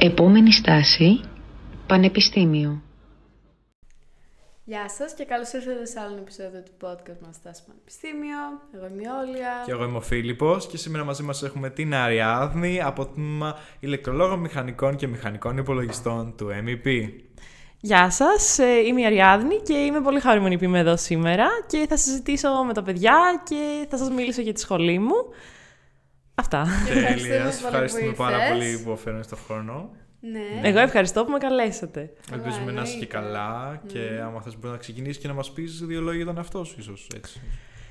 [0.00, 1.20] Επόμενη στάση,
[1.86, 2.82] Πανεπιστήμιο.
[4.64, 8.38] Γεια σας και καλώς ήρθατε σε άλλο επεισόδιο του podcast μας Στάση Πανεπιστήμιο.
[8.74, 9.62] Εγώ είμαι η Όλια.
[9.64, 13.56] Και εγώ είμαι ο Φίλιππος και σήμερα μαζί μας έχουμε την Αριάδνη από το τμήμα
[13.80, 17.08] ηλεκτρολόγων μηχανικών και μηχανικών υπολογιστών του MEP.
[17.80, 21.86] Γεια σας, ε, είμαι η Αριάδνη και είμαι πολύ χαρούμενη που είμαι εδώ σήμερα και
[21.88, 25.16] θα συζητήσω με τα παιδιά και θα σας μιλήσω για τη σχολή μου.
[26.38, 26.66] Αυτά.
[26.86, 29.90] Τέλεια, ευχαριστούμε πάρα πολύ που αφαίρεσαι τον χρόνο.
[30.20, 30.68] Ναι.
[30.68, 32.12] Εγώ ευχαριστώ που με καλέσατε.
[32.32, 33.36] Ελπίζουμε να είσαι και εννοείται.
[33.36, 36.36] καλά και άμα θες μπορείς να ξεκινήσεις και να μας πεις δύο λόγια για τον
[36.36, 37.40] εαυτό σου ίσως έτσι.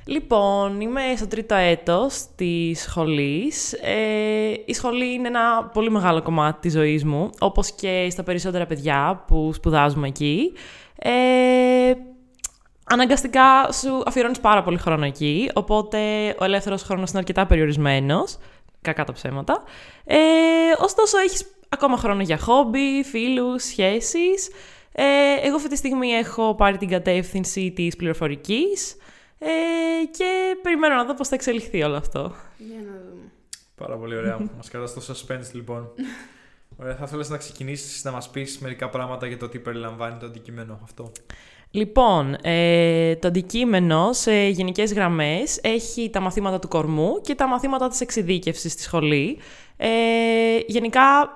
[0.06, 3.74] Λοιπόν, είμαι στο τρίτο έτος της σχολής.
[3.74, 8.66] Ε, η σχολή είναι ένα πολύ μεγάλο κομμάτι της ζωής μου, όπως και στα περισσότερα
[8.66, 10.54] παιδιά που σπουδάζουμε εκεί.
[10.96, 11.94] Ε,
[12.88, 15.98] αναγκαστικά σου αφιερώνεις πάρα πολύ χρόνο εκεί, οπότε
[16.40, 18.38] ο ελεύθερος χρόνος είναι αρκετά περιορισμένος,
[18.82, 19.64] κακά τα ψέματα.
[20.06, 20.18] Ε,
[20.80, 24.50] ωστόσο, έχεις ακόμα χρόνο για χόμπι, φίλους, σχέσεις.
[24.92, 25.04] Ε,
[25.44, 28.98] εγώ αυτή τη στιγμή έχω πάρει την κατεύθυνση της πληροφορικής
[29.40, 29.50] ε,
[30.18, 32.34] και περιμένω να δω πώς θα εξελιχθεί όλο αυτό.
[32.58, 33.32] Για να δούμε.
[33.76, 34.38] Πάρα πολύ ωραία.
[34.58, 35.90] μας κρατάς το suspense λοιπόν.
[36.78, 40.26] Ωραία, θα ήθελες να ξεκινήσεις να μας πεις μερικά πράγματα για το τι περιλαμβάνει το
[40.26, 41.12] αντικείμενο αυτό.
[41.72, 47.88] Λοιπόν, ε, το αντικείμενο σε γενικές γραμμές έχει τα μαθήματα του κορμού και τα μαθήματα
[47.88, 49.38] της εξειδίκευσης στη σχολή.
[49.78, 49.88] Ε,
[50.68, 51.36] γενικά,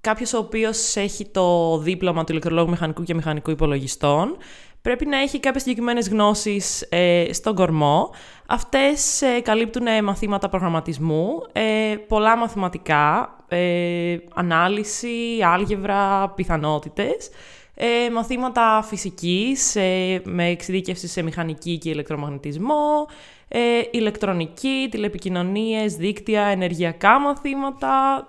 [0.00, 4.36] κάποιος ο οποίος έχει το δίπλωμα του ηλεκτρολόγου μηχανικού και μηχανικού υπολογιστών
[4.82, 8.10] πρέπει να έχει κάποιες συγκεκριμένες γνώσεις ε, στον κορμό.
[8.46, 17.30] Αυτές ε, καλύπτουν ε, μαθήματα προγραμματισμού, ε, πολλά μαθηματικά, ε, ανάλυση, άλγευρα, πιθανότητες,
[17.80, 23.06] ε, μαθήματα φυσικής ε, με εξειδίκευση σε μηχανική και ηλεκτρομαγνητισμό,
[23.48, 28.24] ε, ηλεκτρονική, τηλεπικοινωνίες, δίκτυα, ενεργειακά μαθήματα,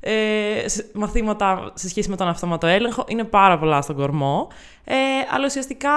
[0.00, 3.04] ε, σ- μαθήματα σε σχέση με τον αυτόματο έλεγχο.
[3.08, 4.48] Είναι πάρα πολλά στον κορμό.
[4.84, 4.94] Ε,
[5.30, 5.90] αλλά ουσιαστικά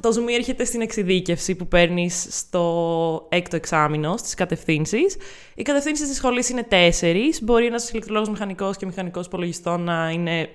[0.00, 5.16] το ζουμί έρχεται στην εξειδίκευση που παίρνεις στο έκτο εξάμεινο, στις κατευθύνσεις.
[5.54, 7.42] Οι κατευθύνσεις της σχολής είναι τέσσερις.
[7.42, 10.48] Μπορεί ένας ηλεκτρολόγος μηχανικός και μηχανικός υπολογιστών να είναι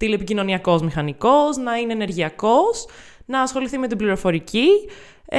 [0.00, 2.86] τηλεπικοινωνιακός μηχανικός, να είναι ενεργειακός,
[3.24, 4.66] να ασχοληθεί με την πληροφορική
[5.24, 5.38] ε,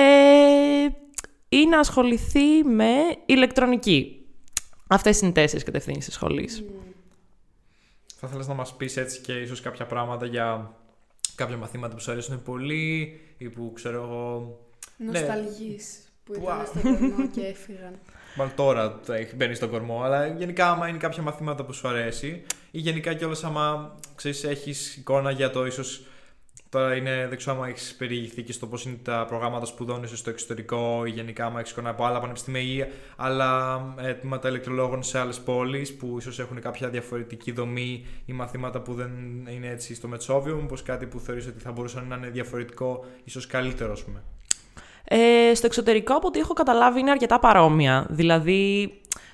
[1.50, 2.92] ή να ασχοληθεί με
[3.26, 4.26] ηλεκτρονική.
[4.88, 6.64] Αυτές είναι οι τέσσερις κατευθύνσεις της σχολής.
[8.16, 10.76] Θα ήθελες να μας πεις έτσι και ίσως κάποια πράγματα για
[11.36, 14.58] κάποια μαθήματα που σου αρέσουν πολύ ή που ξέρω εγώ
[14.98, 16.66] Νοσταλγής που ήταν Wow.
[16.68, 18.00] στον κορμό και έφυγαν.
[18.36, 21.88] Μάλλον τώρα το έχει μπαίνει στον κορμό, αλλά γενικά άμα είναι κάποια μαθήματα που σου
[21.88, 26.06] αρέσει ή γενικά κιόλας άμα ξέρεις, έχεις εικόνα για το ίσως
[26.70, 30.20] τώρα είναι, δεν ξέρω άμα έχεις περιηγηθεί και στο πώς είναι τα προγράμματα σπουδών ίσως
[30.20, 35.20] στο εξωτερικό ή γενικά άμα έχεις εικόνα από άλλα πανεπιστήμια ή άλλα έτοιματα ηλεκτρολόγων σε
[35.20, 39.12] άλλες πόλεις που ίσως έχουν κάποια διαφορετική δομή ή μαθήματα που δεν
[39.50, 43.48] είναι έτσι στο Μετσόβιο, μήπως κάτι που θεωρείς ότι θα μπορούσε να είναι διαφορετικό, ίσως
[43.48, 44.24] καλύτερο ας πούμε.
[45.04, 48.06] Ε, στο εξωτερικό, από ό,τι έχω καταλάβει, είναι αρκετά παρόμοια.
[48.10, 48.92] Δηλαδή,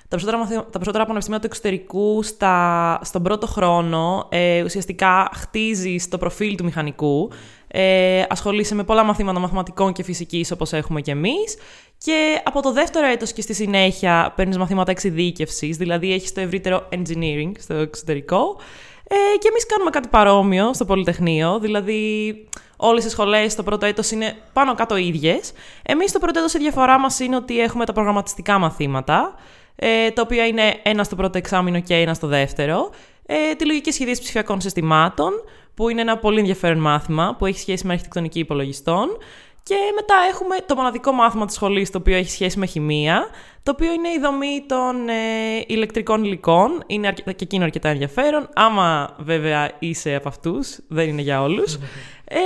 [0.08, 6.08] τα περισσότερα, μαθη- τα περισσότερα πανεπιστήμια του εξωτερικού στα, στον πρώτο χρόνο ε, ουσιαστικά χτίζεις
[6.08, 7.30] το προφίλ του μηχανικού.
[7.68, 11.56] Ε, ασχολείσαι με πολλά μαθήματα μαθηματικών και φυσικής όπως έχουμε και εμείς.
[11.98, 16.88] Και από το δεύτερο έτος και στη συνέχεια παίρνεις μαθήματα εξειδίκευσης, δηλαδή έχεις το ευρύτερο
[16.92, 18.56] engineering στο εξωτερικό.
[19.08, 22.34] Ε, και εμείς κάνουμε κάτι παρόμοιο στο Πολυτεχνείο, δηλαδή
[22.80, 25.52] όλες οι σχολές στο πρώτο έτος είναι πάνω κάτω ίδιες.
[25.82, 29.34] Εμείς στο πρώτο έτος η διαφορά μας είναι ότι έχουμε τα προγραμματιστικά μαθήματα,
[29.76, 32.90] ε, τα οποία είναι ένα στο πρώτο εξάμεινο και ένα στο δεύτερο.
[33.26, 35.32] Ε, τη λογική σχεδίαση ψηφιακών συστημάτων,
[35.74, 39.08] που είναι ένα πολύ ενδιαφέρον μάθημα που έχει σχέση με αρχιτεκτονική υπολογιστών.
[39.62, 43.26] Και μετά έχουμε το μοναδικό μάθημα της σχολής, το οποίο έχει σχέση με χημεία,
[43.62, 45.12] το οποίο είναι η δομή των ε,
[45.66, 46.82] ηλεκτρικών υλικών.
[46.86, 48.48] Είναι αρκε- και εκείνο αρκετά ενδιαφέρον.
[48.54, 51.78] Άμα βέβαια είσαι από αυτούς, δεν είναι για όλους.
[52.28, 52.38] Ε,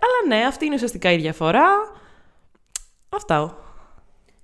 [0.00, 1.66] αλλά ναι, αυτή είναι ουσιαστικά η διαφορά.
[3.08, 3.58] Αυτά.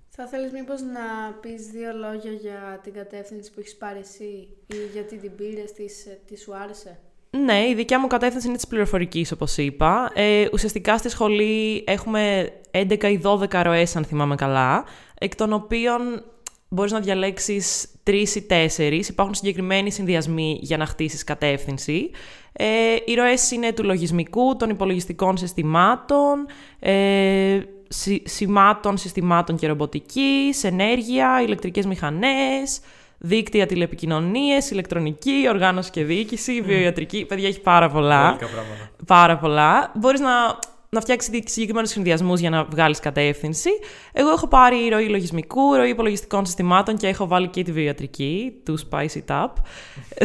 [0.09, 4.77] Θα θέλεις μήπως να πεις δύο λόγια για την κατεύθυνση που έχεις πάρει εσύ ή
[4.93, 6.99] γιατί την πήρες, τι, σε- τι σου άρεσε;
[7.31, 10.11] Ναι, η δικιά μου κατεύθυνση είναι της πληροφορικής, όπως είπα.
[10.15, 14.85] Ε, ουσιαστικά στη σχολή έχουμε 11 ή 12 ροές, αν θυμάμαι καλά,
[15.19, 16.25] εκ των οποίων
[16.73, 19.09] μπορείς να διαλέξεις τρεις ή τέσσερις.
[19.09, 22.11] Υπάρχουν συγκεκριμένοι συνδυασμοί για να χτίσεις κατεύθυνση.
[22.53, 22.67] Ε,
[23.07, 26.47] οι ροές είναι του λογισμικού, των υπολογιστικών συστημάτων,
[26.79, 32.81] ε, συ- σημάτων, συστημάτων και ρομποτικής, ενέργεια, ηλεκτρικές μηχανές,
[33.19, 37.25] δίκτυα τηλεπικοινωνίες, ηλεκτρονική, οργάνωση και διοίκηση, βιοιατρική.
[37.25, 38.25] Παιδιά, έχει πάρα πολλά.
[38.25, 38.91] Μπόλικα πράγματα.
[39.07, 39.93] Πάρα πολλά.
[39.95, 40.59] Μπορείς να
[40.95, 43.71] να φτιάξεις συγκεκριμένους συνδυασμούς για να βγάλεις κατεύθυνση.
[44.13, 48.79] Εγώ έχω πάρει ροή λογισμικού, ροή υπολογιστικών συστημάτων και έχω βάλει και τη βιοιατρική, του
[48.79, 49.49] Spice It Up.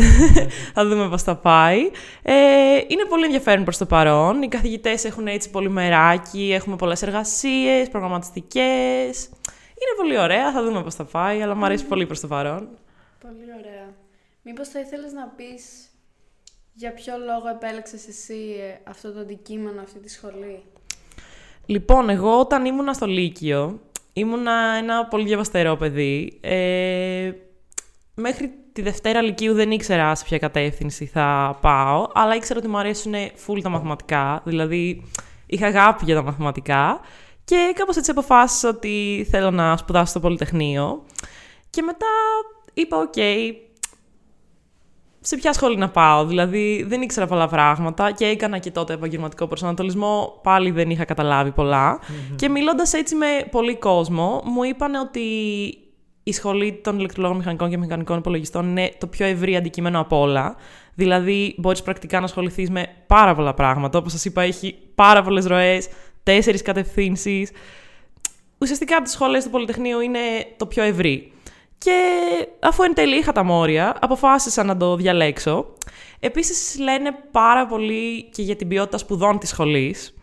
[0.73, 1.79] θα δούμε πώς θα πάει.
[2.21, 2.33] Ε,
[2.87, 4.41] είναι πολύ ενδιαφέρον προς το παρόν.
[4.41, 9.29] Οι καθηγητές έχουν έτσι πολύ μεράκι, έχουμε πολλές εργασίες, προγραμματιστικές.
[9.79, 12.67] Είναι πολύ ωραία, θα δούμε πώς θα πάει, αλλά μου αρέσει πολύ προς το παρόν.
[13.21, 13.93] Πολύ ωραία.
[14.41, 15.63] Μήπως θα ήθελες να πεις
[16.79, 20.63] για ποιο λόγο επέλεξες εσύ ε, αυτό το αντικείμενο, αυτή τη σχολή;
[21.65, 23.79] Λοιπόν, εγώ όταν ήμουνα στο Λύκειο,
[24.13, 26.37] ήμουνα ένα πολύ διαβαστερό παιδί.
[26.41, 27.31] Ε,
[28.13, 32.77] μέχρι τη Δευτέρα Λυκείου δεν ήξερα σε ποια κατεύθυνση θα πάω, αλλά ήξερα ότι μου
[32.77, 33.13] αρέσουν
[33.47, 35.03] full τα μαθηματικά, δηλαδή
[35.45, 36.99] είχα αγάπη για τα μαθηματικά
[37.43, 41.03] και κάπως έτσι αποφάσισα ότι θέλω να σπουδάσω στο Πολυτεχνείο
[41.69, 42.07] και μετά
[42.73, 43.15] είπα, οκ,
[45.27, 46.25] σε ποια σχολή να πάω.
[46.25, 50.39] Δηλαδή, δεν ήξερα πολλά πράγματα και έκανα και τότε επαγγελματικό προσανατολισμό.
[50.43, 51.53] Πάλι δεν είχα καταλάβει
[52.35, 55.19] Και μιλώντας έτσι με πολύ κόσμο, μου είπαν ότι
[56.23, 60.55] η σχολή των ηλεκτρολόγων μηχανικών και μηχανικών υπολογιστών είναι το πιο ευρύ αντικείμενο από όλα.
[60.93, 63.97] Δηλαδή, μπορείς πρακτικά να ασχοληθείς με πάρα πολλά πράγματα.
[63.97, 65.87] Όπως σας είπα, έχει πάρα πολλές ροές,
[66.23, 67.51] τέσσερις κατευθύνσεις.
[68.57, 70.19] Ουσιαστικά από τις σχολές του Πολυτεχνείου είναι
[70.57, 71.31] το πιο ευρύ.
[71.77, 71.99] Και
[72.59, 75.73] αφού εν τέλει είχα τα μόρια, αποφάσισα να το διαλέξω.
[76.19, 80.13] Επίσης λένε πάρα πολύ και για την ποιότητα σπουδών της σχολής,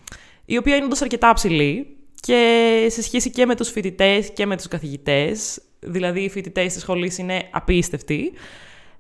[0.45, 4.56] η οποία είναι όντως αρκετά ψηλή και σε σχέση και με τους φοιτητές και με
[4.56, 8.33] τους καθηγητές, δηλαδή οι φοιτητές της σχολής είναι απίστευτοι.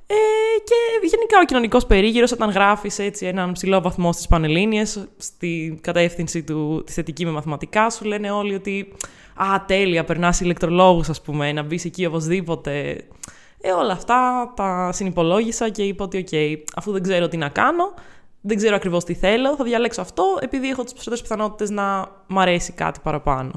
[0.06, 0.14] Ε,
[0.64, 6.82] και γενικά ο κοινωνικός περίγυρος, όταν γράφεις έναν ψηλό βαθμό στις Πανελλήνιες, στη κατεύθυνση του,
[6.86, 8.92] τη θετική με μαθηματικά, σου λένε όλοι ότι
[9.34, 13.04] Α, τέλεια, περνάς ηλεκτρολόγους, ας πούμε, να μπεις εκεί οπωσδήποτε.
[13.60, 17.94] Ε, όλα αυτά τα συνυπολόγησα και είπα ότι, OK, αφού δεν ξέρω τι να κάνω,
[18.40, 22.38] δεν ξέρω ακριβώς τι θέλω, θα διαλέξω αυτό, επειδή έχω τις περισσότερες πιθανότητες να μ'
[22.38, 23.52] αρέσει κάτι παραπάνω.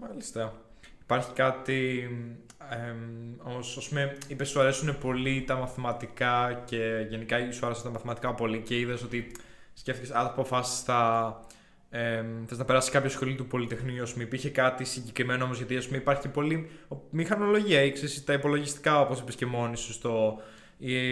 [0.00, 0.52] Μάλιστα.
[1.02, 2.08] Υπάρχει κάτι
[2.70, 2.94] ε,
[3.42, 8.34] όμως, ας πούμε, είπες σου αρέσουν πολύ τα μαθηματικά και γενικά σου άρεσαν τα μαθηματικά
[8.34, 9.36] πολύ και είδες ότι
[9.74, 11.40] σκέφτηκες, αν αποφάσεις θα,
[11.94, 15.76] ε, θες να περάσει κάποια σχολή του Πολυτεχνείου, ας πούμε, υπήρχε κάτι συγκεκριμένο όμως, γιατί
[15.76, 16.70] ας πούμε, υπάρχει πολύ
[17.10, 20.40] μηχανολογία, ήξερες, τα υπολογιστικά, όπως είπες και μόνοι σου, στο,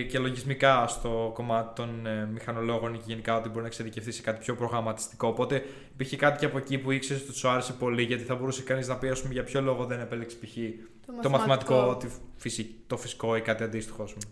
[0.08, 4.38] και λογισμικά στο κομμάτι των ε, μηχανολόγων και γενικά ότι μπορεί να εξειδικευτείς σε κάτι
[4.38, 5.28] πιο προγραμματιστικό.
[5.28, 8.62] Οπότε υπήρχε κάτι και από εκεί που ήξερες ότι σου άρεσε πολύ, γιατί θα μπορούσε
[8.62, 10.56] κανείς να πει ας πούμε, για ποιο λόγο δεν επέλεξε π.χ.
[11.22, 12.00] το, μαθηματικό,
[12.86, 14.02] το φυσικό ή κάτι αντίστοιχο.
[14.02, 14.24] Ας πούμε.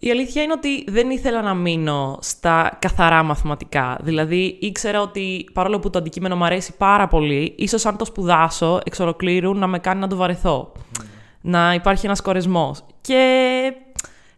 [0.00, 3.98] Η αλήθεια είναι ότι δεν ήθελα να μείνω στα καθαρά μαθηματικά.
[4.02, 8.80] Δηλαδή, ήξερα ότι παρόλο που το αντικείμενο μου αρέσει πάρα πολύ, ίσως αν το σπουδάσω
[8.84, 10.72] εξ ολοκλήρου να με κάνει να το βαρεθώ.
[10.74, 11.04] Mm.
[11.40, 12.76] Να υπάρχει ένας κορεσμός.
[13.00, 13.22] Και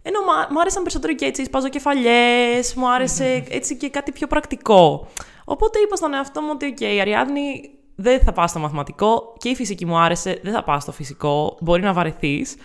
[0.02, 0.18] ενώ
[0.50, 5.08] μου άρεσαν περισσότερο και έτσι, σπαζοκεφαλιές, μου άρεσε έτσι και κάτι πιο πρακτικό.
[5.44, 9.48] Οπότε είπα στον εαυτό μου ότι, OK, okay, Αριάδνη, δεν θα πας στο μαθηματικό και
[9.48, 12.56] η φυσική μου άρεσε, δεν θα πας στο φυσικό, μπορεί να βαρεθείς.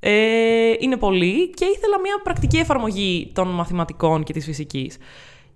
[0.00, 4.96] Ε, είναι πολύ και ήθελα μια πρακτική εφαρμογή των μαθηματικών και της φυσικής.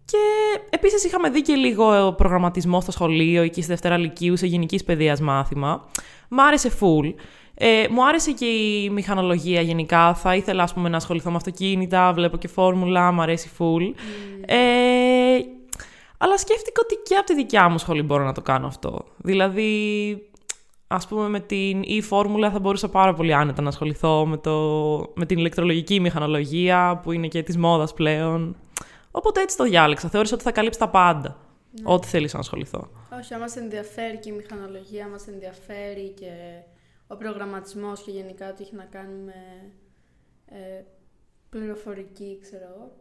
[0.05, 0.19] Και
[0.71, 5.21] επίσης είχαμε δει και λίγο προγραμματισμό στο σχολείο, εκεί στη Δευτέρα Λυκείου, σε γενικής παιδείας
[5.21, 5.89] μάθημα.
[6.29, 7.15] Μ' άρεσε full.
[7.55, 10.15] Ε, μου άρεσε και η μηχανολογία γενικά.
[10.15, 13.83] Θα ήθελα ας πούμε, να ασχοληθώ με αυτοκίνητα, βλέπω και φόρμουλα, μου αρέσει full.
[13.83, 13.95] Mm.
[14.47, 15.39] Ε,
[16.19, 19.05] αλλά σκέφτηκα ότι και από τη δικιά μου σχολή μπορώ να το κάνω αυτό.
[19.17, 20.30] Δηλαδή,
[20.93, 24.57] ας πούμε με την e-φόρμουλα θα μπορούσα πάρα πολύ άνετα να ασχοληθώ με, το,
[25.15, 28.57] με την ηλεκτρολογική μηχανολογία που είναι και της μόδας πλέον.
[29.11, 30.09] Οπότε έτσι το διάλεξα.
[30.09, 31.37] Θεώρησα ότι θα καλύψει τα πάντα.
[31.71, 31.83] Ναι.
[31.93, 32.91] Ό,τι θέλεις να ασχοληθώ.
[33.19, 36.33] Όχι, μας ενδιαφέρει και η μηχανολογία, μας ενδιαφέρει και
[37.07, 39.73] ο προγραμματισμός και γενικά ό,τι έχει να κάνει με
[40.47, 40.85] ε,
[41.50, 42.97] πληροφορική, ξέρω εγώ.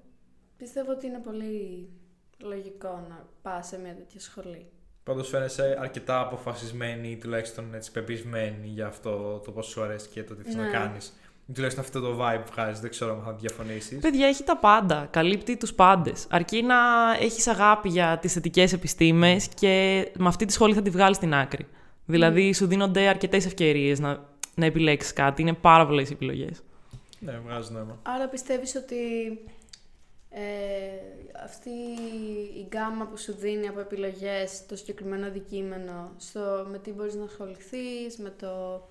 [0.57, 1.89] Πιστεύω ότι είναι πολύ
[2.37, 4.71] λογικό να πας σε μια τέτοια σχολή.
[5.09, 10.23] Πάντως φαίνεσαι αρκετά αποφασισμένη ή τουλάχιστον έτσι πεπισμένη για αυτό το πώς σου αρέσει και
[10.23, 10.69] το τι θε να ναι.
[10.69, 11.13] κάνεις.
[11.53, 13.99] Τουλάχιστον αυτό το vibe βγάζει, δεν ξέρω αν θα διαφωνήσεις.
[13.99, 15.07] Παιδιά, έχει τα πάντα.
[15.11, 16.25] Καλύπτει τους πάντες.
[16.29, 16.75] Αρκεί να
[17.19, 21.33] έχεις αγάπη για τις θετικές επιστήμες και με αυτή τη σχολή θα τη βγάλεις στην
[21.33, 21.67] άκρη.
[22.05, 24.19] Δηλαδή, σου δίνονται αρκετές ευκαιρίες να,
[24.55, 25.41] να επιλέξεις κάτι.
[25.41, 26.63] Είναι πάρα πολλές επιλογές.
[27.19, 27.99] Ναι, βγάζει νόημα.
[28.03, 28.95] Άρα πιστεύεις ότι
[30.29, 30.41] ε,
[31.43, 31.69] αυτή
[32.59, 37.23] η γκάμα που σου δίνει από επιλογές το συγκεκριμένο αντικείμενο στο με τι μπορείς να
[37.23, 38.83] ασχοληθείς, με το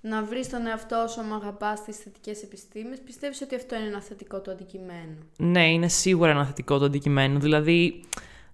[0.00, 4.00] να βρεις τον εαυτό σου άμα αγαπάς τις θετικές επιστήμες, πιστεύεις ότι αυτό είναι ένα
[4.00, 5.16] θετικό του αντικειμένο.
[5.36, 7.38] Ναι, είναι σίγουρα ένα θετικό του αντικειμένο.
[7.38, 8.04] Δηλαδή,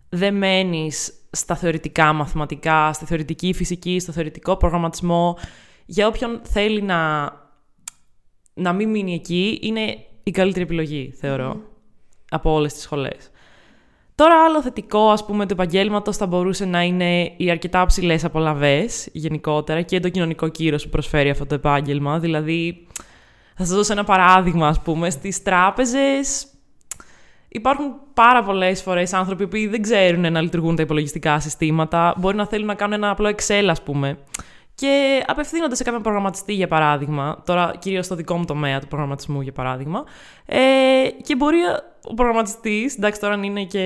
[0.09, 5.39] δεν μένεις στα θεωρητικά μαθηματικά, στη θεωρητική φυσική, στο θεωρητικό προγραμματισμό.
[5.87, 7.31] Για όποιον θέλει να,
[8.55, 11.70] να μην μείνει εκεί, είναι η καλύτερη επιλογή, θεωρώ
[12.31, 13.31] από όλες τις σχολές.
[14.15, 18.87] Τώρα άλλο θετικό ας πούμε του επαγγέλματος θα μπορούσε να είναι οι αρκετά ψηλές απολαυέ
[19.13, 22.19] γενικότερα και το κοινωνικό κύρος που προσφέρει αυτό το επάγγελμα.
[22.19, 22.87] Δηλαδή,
[23.57, 26.51] θα σας δώσω ένα παράδειγμα ας πούμε, στις τράπεζες
[27.53, 32.15] Υπάρχουν πάρα πολλές φορές άνθρωποι που δεν ξέρουν να λειτουργούν τα υπολογιστικά συστήματα.
[32.17, 34.19] Μπορεί να θέλουν να κάνουν ένα απλό Excel, ας πούμε.
[34.81, 37.43] Και απευθύνονται σε κάποιον προγραμματιστή, για παράδειγμα.
[37.47, 40.05] Τώρα, κυρίως στο δικό μου τομέα του προγραμματισμού, για παράδειγμα.
[40.47, 40.59] Ε,
[41.23, 41.59] και μπορεί
[42.05, 43.81] ο προγραμματιστής, εντάξει, τώρα αν είναι και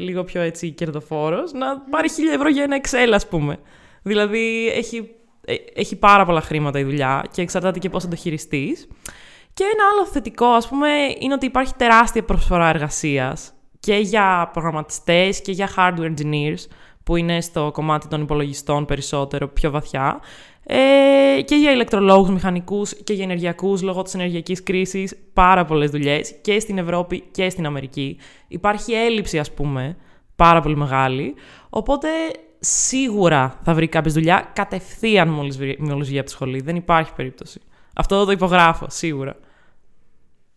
[0.00, 3.58] λίγο πιο έτσι κερδοφόρος, να πάρει 1000 ευρώ για ένα Excel, ας πούμε.
[4.02, 5.10] Δηλαδή, έχει,
[5.44, 8.88] ε, έχει πάρα πολλά χρήματα η δουλειά και εξαρτάται και πώς θα το χειριστείς.
[9.52, 15.40] Και ένα άλλο θετικό, ας πούμε, είναι ότι υπάρχει τεράστια προσφορά εργασίας και για προγραμματιστές
[15.40, 16.64] και για hardware engineers,
[17.06, 20.20] που είναι στο κομμάτι των υπολογιστών περισσότερο, πιο βαθιά,
[20.62, 26.34] ε, και για ηλεκτρολόγους, μηχανικούς και για ενεργειακούς λόγω της ενεργειακής κρίσης, πάρα πολλές δουλειές
[26.40, 28.18] και στην Ευρώπη και στην Αμερική.
[28.48, 29.96] Υπάρχει έλλειψη, ας πούμε,
[30.36, 31.34] πάρα πολύ μεγάλη,
[31.70, 32.08] οπότε
[32.58, 36.60] σίγουρα θα βρει κάποια δουλειά κατευθείαν μόλις, μόλις βγει από τη σχολή.
[36.60, 37.60] Δεν υπάρχει περίπτωση.
[37.94, 39.36] Αυτό το υπογράφω, σίγουρα.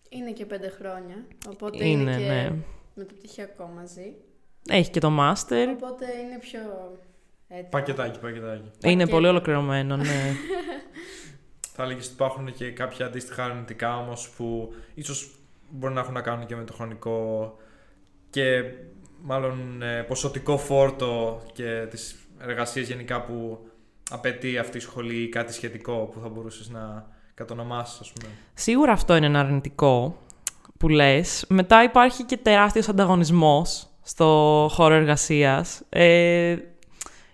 [0.09, 2.51] Είναι και πέντε χρόνια, οπότε είναι, και ναι.
[2.95, 4.13] με το πτυχιακό μαζί.
[4.67, 5.69] Έχει και το μάστερ.
[5.69, 6.59] Οπότε είναι πιο
[7.47, 7.69] έτοιμο.
[7.69, 8.71] Πακετάκι, πακετάκι.
[8.83, 10.33] Είναι πολύ ολοκληρωμένο, ναι.
[11.75, 15.31] Θα έλεγες ότι υπάρχουν και κάποια αντίστοιχα αρνητικά όμως που ίσως
[15.69, 17.55] μπορεί να έχουν να κάνουν και με το χρονικό
[18.29, 18.63] και
[19.21, 23.67] μάλλον ε, ποσοτικό φόρτο και τις εργασίες γενικά που
[24.09, 28.31] απαιτεί αυτή η σχολή ή κάτι σχετικό που θα μπορούσες να κατονομάσεις, ας πούμε.
[28.53, 30.17] Σίγουρα αυτό είναι ένα αρνητικό
[30.77, 31.45] που λες.
[31.49, 35.81] Μετά υπάρχει και τεράστιος ανταγωνισμός στο χώρο εργασίας.
[35.89, 36.55] Ε,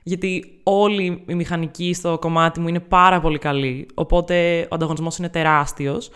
[0.03, 5.29] γιατί όλοι οι μηχανικοί στο κομμάτι μου είναι πάρα πολύ καλοί, οπότε ο ανταγωνισμός είναι
[5.29, 6.09] τεράστιος.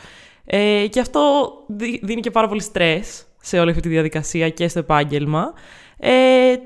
[0.46, 1.51] Ε, και αυτό
[2.01, 5.54] δίνει και πάρα πολύ στρες σε όλη αυτή τη διαδικασία και στο επάγγελμα.
[5.98, 6.12] Ε,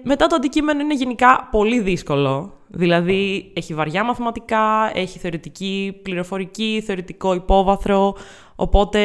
[0.04, 2.54] μετά το αντικείμενο είναι γενικά πολύ δύσκολο.
[2.68, 8.16] Δηλαδή έχει βαριά μαθηματικά, έχει θεωρητική πληροφορική, θεωρητικό υπόβαθρο,
[8.56, 9.00] οπότε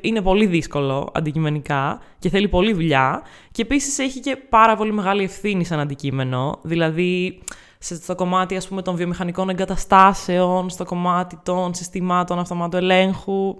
[0.00, 3.22] είναι πολύ δύσκολο αντικειμενικά και θέλει πολλή δουλειά.
[3.50, 7.38] Και επίσης έχει και πάρα πολύ μεγάλη ευθύνη σαν αντικείμενο, δηλαδή
[7.78, 13.56] στο κομμάτι ας πούμε των βιομηχανικών εγκαταστάσεων, στο κομμάτι των συστημάτων αυτομάτου ελέγχου,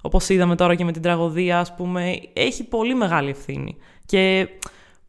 [0.00, 3.76] όπως είδαμε τώρα και με την τραγωδία ας πούμε, έχει πολύ μεγάλη ευθύνη.
[4.06, 4.48] Και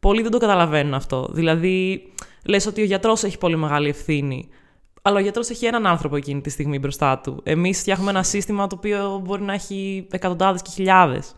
[0.00, 1.28] πολλοί δεν το καταλαβαίνουν αυτό.
[1.30, 2.02] Δηλαδή,
[2.44, 4.48] λες ότι ο γιατρός έχει πολύ μεγάλη ευθύνη.
[5.08, 7.40] Αλλά ο γιατρός έχει έναν άνθρωπο εκείνη τη στιγμή μπροστά του.
[7.42, 11.34] Εμείς φτιάχνουμε ένα σύστημα το οποίο μπορεί να έχει εκατοντάδες και χιλιάδες.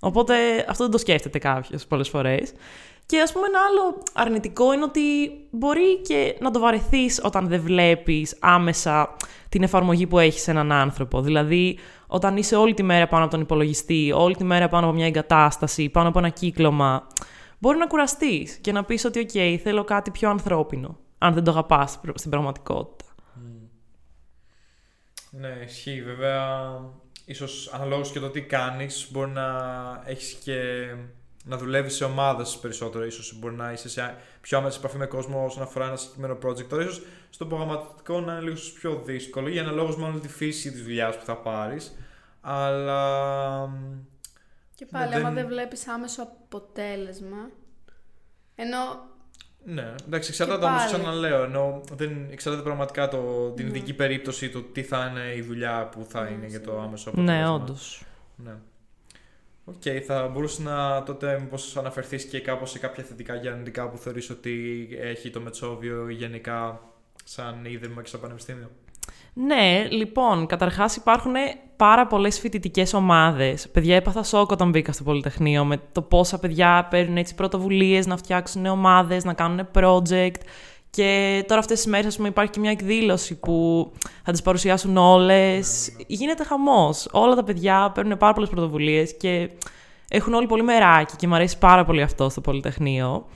[0.00, 0.34] Οπότε
[0.68, 2.52] αυτό δεν το σκέφτεται κάποιος πολλές φορές.
[3.06, 5.00] Και ας πούμε ένα άλλο αρνητικό είναι ότι
[5.50, 9.16] μπορεί και να το βαρεθείς όταν δεν βλέπεις άμεσα
[9.48, 11.20] την εφαρμογή που έχεις σε έναν άνθρωπο.
[11.20, 14.94] Δηλαδή, όταν είσαι όλη τη μέρα πάνω από τον υπολογιστή, όλη τη μέρα πάνω από
[14.94, 17.06] μια εγκατάσταση, πάνω από ένα κύκλωμα,
[17.58, 21.50] μπορεί να κουραστείς και να πεις ότι, OK, θέλω κάτι πιο ανθρώπινο, αν δεν το
[21.50, 23.01] αγαπάς στην πραγματικότητα.
[25.34, 26.02] Ναι, ισχύει.
[26.02, 26.70] Βέβαια,
[27.24, 29.48] ίσως αναλόγως και το τι κάνεις, μπορεί να
[30.04, 30.88] έχεις και
[31.44, 33.10] να δουλεύεις σε ομάδες περισσότερο.
[33.10, 36.68] σω μπορεί να είσαι σε πιο άμεση επαφή με κόσμο όσον αφορά ένα συγκεκριμένο project.
[36.68, 40.82] Τώρα, ίσως στο προγραμματικό να είναι λίγο πιο δύσκολο για αναλόγως μόνο τη φύση της
[40.82, 41.96] δουλειάς που θα πάρεις.
[42.40, 43.70] Αλλά
[44.74, 47.50] και πάλι, ναι, άμα δεν βλέπεις άμεσο αποτέλεσμα.
[48.54, 49.10] Ενώ.
[49.64, 51.42] Ναι, εντάξει, εξαρτάται όμως, ξαναλέω.
[51.42, 53.70] Ενώ δεν εξαρτάται πραγματικά το, την ναι.
[53.70, 57.10] ειδική περίπτωση του τι θα είναι η δουλειά που θα ναι, είναι για το άμεσο
[57.14, 57.48] ναι, αποτέλεσμα.
[57.48, 58.04] Ναι, όντως.
[58.36, 58.54] Ναι.
[59.64, 63.88] OK, okay, θα μπορούσες να τότε μήπως αναφερθείς και κάπως σε κάποια θετικά και αρνητικά
[63.88, 66.80] που θεωρείς ότι έχει το Μετσόβιο γενικά
[67.24, 68.70] σαν ίδρυμα και στο πανεπιστήμιο;
[69.34, 71.32] Ναι, λοιπόν, καταρχάς υπάρχουν
[71.76, 73.68] πάρα πολλές φοιτητικές ομάδες.
[73.68, 78.16] Παιδιά, έπαθα σοκ όταν μπήκα στο Πολυτεχνείο με το πόσα παιδιά παίρνουν έτσι πρωτοβουλίες να
[78.16, 80.40] φτιάξουν ομάδες, να κάνουν project.
[80.90, 83.90] Και τώρα αυτές τις μέρες, πούμε, υπάρχει και μια εκδήλωση που
[84.24, 85.92] θα τις παρουσιάσουν όλες.
[86.06, 87.08] Γίνεται χαμός.
[87.12, 89.50] Όλα τα παιδιά παίρνουν πάρα πολλές πρωτοβουλίες και
[90.08, 93.26] έχουν όλοι πολύ μεράκι και μου αρέσει πάρα πολύ αυτό στο Πολυτεχνείο.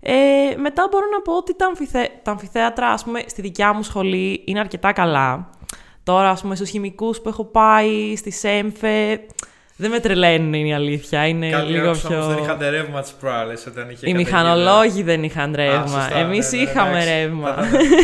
[0.00, 0.12] Ε,
[0.56, 2.08] μετά μπορώ να πω ότι τα, αμφιθέ...
[2.22, 5.50] τα αμφιθέατρα, ας πούμε, στη δικιά μου σχολή είναι αρκετά καλά.
[6.02, 9.20] Τώρα, ας πούμε, στους χημικούς που έχω πάει, στη ΣΕΜΦΕ,
[9.80, 11.26] δεν με τρελαίνουν είναι η αλήθεια.
[11.26, 12.22] Είναι Καλή λίγο πιο.
[12.22, 16.10] Όμως δεν είχαν ρεύμα τι προάλλες όταν είχε Οι μηχανολόγοι δεν είχαν ρεύμα.
[16.14, 17.56] Εμείς ναι, ναι, είχαμε ρεύμα.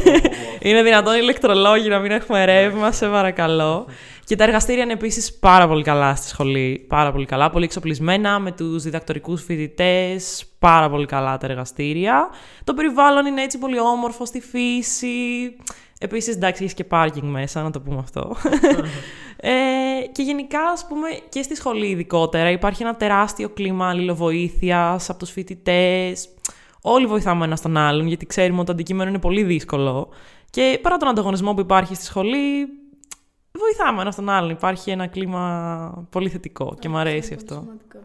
[0.68, 3.86] είναι δυνατόν οι ηλεκτρολόγοι να μην έχουμε ρεύμα, σε παρακαλώ.
[4.26, 6.84] Και τα εργαστήρια είναι επίσης πάρα πολύ καλά στη σχολή.
[6.88, 7.50] Πάρα πολύ καλά.
[7.50, 10.44] Πολύ εξοπλισμένα με τους διδακτορικούς φοιτητές.
[10.58, 12.28] Πάρα πολύ καλά τα εργαστήρια.
[12.64, 15.08] Το περιβάλλον είναι έτσι πολύ όμορφο στη φύση.
[15.98, 18.36] Επίσης, εντάξει, έχεις και πάρκινγκ μέσα, να το πούμε αυτό.
[19.36, 19.52] ε,
[20.12, 25.30] και γενικά, ας πούμε, και στη σχολή ειδικότερα υπάρχει ένα τεράστιο κλίμα αλληλοβοήθειας από τους
[25.30, 26.28] φοιτητές.
[26.82, 30.08] Όλοι βοηθάμε ένας τον άλλον, γιατί ξέρουμε ότι το αντικείμενο είναι πολύ δύσκολο.
[30.50, 32.68] Και παρά τον ανταγωνισμό που υπάρχει στη σχολή,
[33.58, 34.50] βοηθάμε ένας τον άλλον.
[34.50, 37.60] Υπάρχει ένα κλίμα πολύ θετικό και μου αρέσει είναι πολύ αυτό.
[37.60, 37.98] σημαντικό.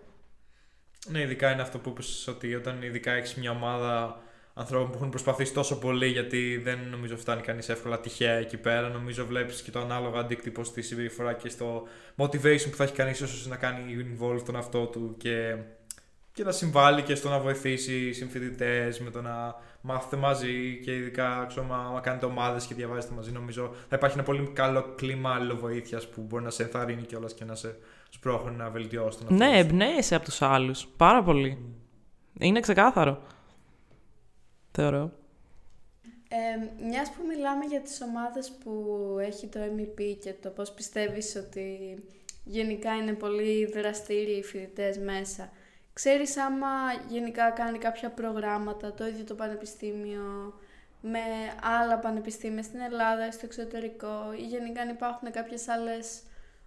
[1.08, 4.20] Ναι, ειδικά είναι αυτό που είπες ότι όταν ειδικά έχεις μια ομάδα
[4.53, 8.89] ανθρώπων που έχουν προσπαθήσει τόσο πολύ, γιατί δεν νομίζω φτάνει κανείς εύκολα τυχαία εκεί πέρα.
[8.89, 13.20] Νομίζω βλέπεις και το ανάλογο αντίκτυπο στη συμπεριφορά και στο motivation που θα έχει κανείς
[13.20, 13.81] ίσως να κάνει
[14.20, 15.55] involve τον αυτό του και,
[16.41, 21.45] και να συμβάλλει και στο να βοηθήσει συμφοιτητές με το να μάθετε μαζί και ειδικά
[21.48, 23.31] ξέρω, μα, μα κάνετε ομάδες και διαβάζετε μαζί.
[23.31, 27.45] Νομίζω θα υπάρχει ένα πολύ καλό κλίμα αλληλοβοήθειας που μπορεί να σε ενθαρρύνει κιόλας και
[27.45, 27.77] να σε
[28.10, 29.60] σπρώχνει να βελτιώσεις τον εαυτό Ναι, σου.
[29.67, 30.88] εμπνέεσαι από τους άλλους.
[30.98, 31.75] Πάρα πολύ.
[32.39, 33.21] Είναι ξεκάθαρο.
[34.71, 35.12] Θεωρώ.
[36.29, 41.36] Ε, μιας που μιλάμε για τις ομάδες που έχει το MEP και το πώς πιστεύεις
[41.36, 41.95] ότι
[42.43, 45.50] γενικά είναι πολύ δραστήριοι οι φοιτητές μέσα.
[46.03, 46.67] Ξέρεις άμα
[47.10, 50.53] γενικά κάνει κάποια προγράμματα το ίδιο το πανεπιστήμιο
[51.01, 51.20] με
[51.81, 56.22] άλλα πανεπιστήμια στην Ελλάδα ή στο εξωτερικό ή γενικά αν υπάρχουν κάποιες άλλες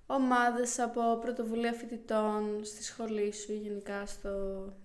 [0.07, 4.29] ομάδες από πρωτοβουλία φοιτητών στη σχολή σου ή γενικά στο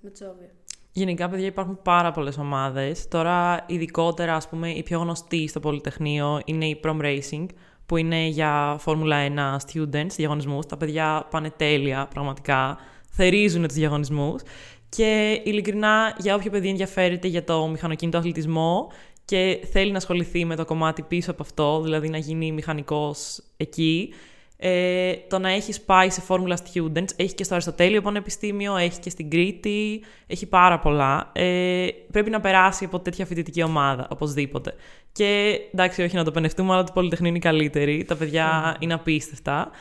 [0.01, 0.49] Μετσόβιο.
[0.91, 3.07] Γενικά, παιδιά, υπάρχουν πάρα πολλές ομάδες.
[3.07, 7.45] Τώρα, ειδικότερα, ας πούμε, η πιο γνωστή στο Πολυτεχνείο είναι η Prom Racing,
[7.85, 10.65] που είναι για Φόρμουλα 1 students, διαγωνισμούς.
[10.65, 12.77] Τα παιδιά πάνε τέλεια, πραγματικά.
[13.11, 14.41] Θερίζουν τους διαγωνισμούς.
[14.89, 18.91] Και ειλικρινά, για όποιο παιδί ενδιαφέρεται για το μηχανοκίνητο αθλητισμό
[19.25, 24.13] και θέλει να ασχοληθεί με το κομμάτι πίσω από αυτό, δηλαδή να γίνει μηχανικός εκεί,
[24.61, 29.09] ε, το να έχεις πάει σε Formula Students, έχει και στο Αριστοτέλειο Πανεπιστήμιο, έχει και
[29.09, 31.29] στην Κρήτη, έχει πάρα πολλά.
[31.33, 34.73] Ε, πρέπει να περάσει από τέτοια φοιτητική ομάδα, οπωσδήποτε.
[35.11, 38.03] Και εντάξει, όχι να το πενευτούμε, αλλά το Πολυτεχνείο είναι η καλύτερη.
[38.03, 39.71] Τα παιδιά είναι απίστευτα.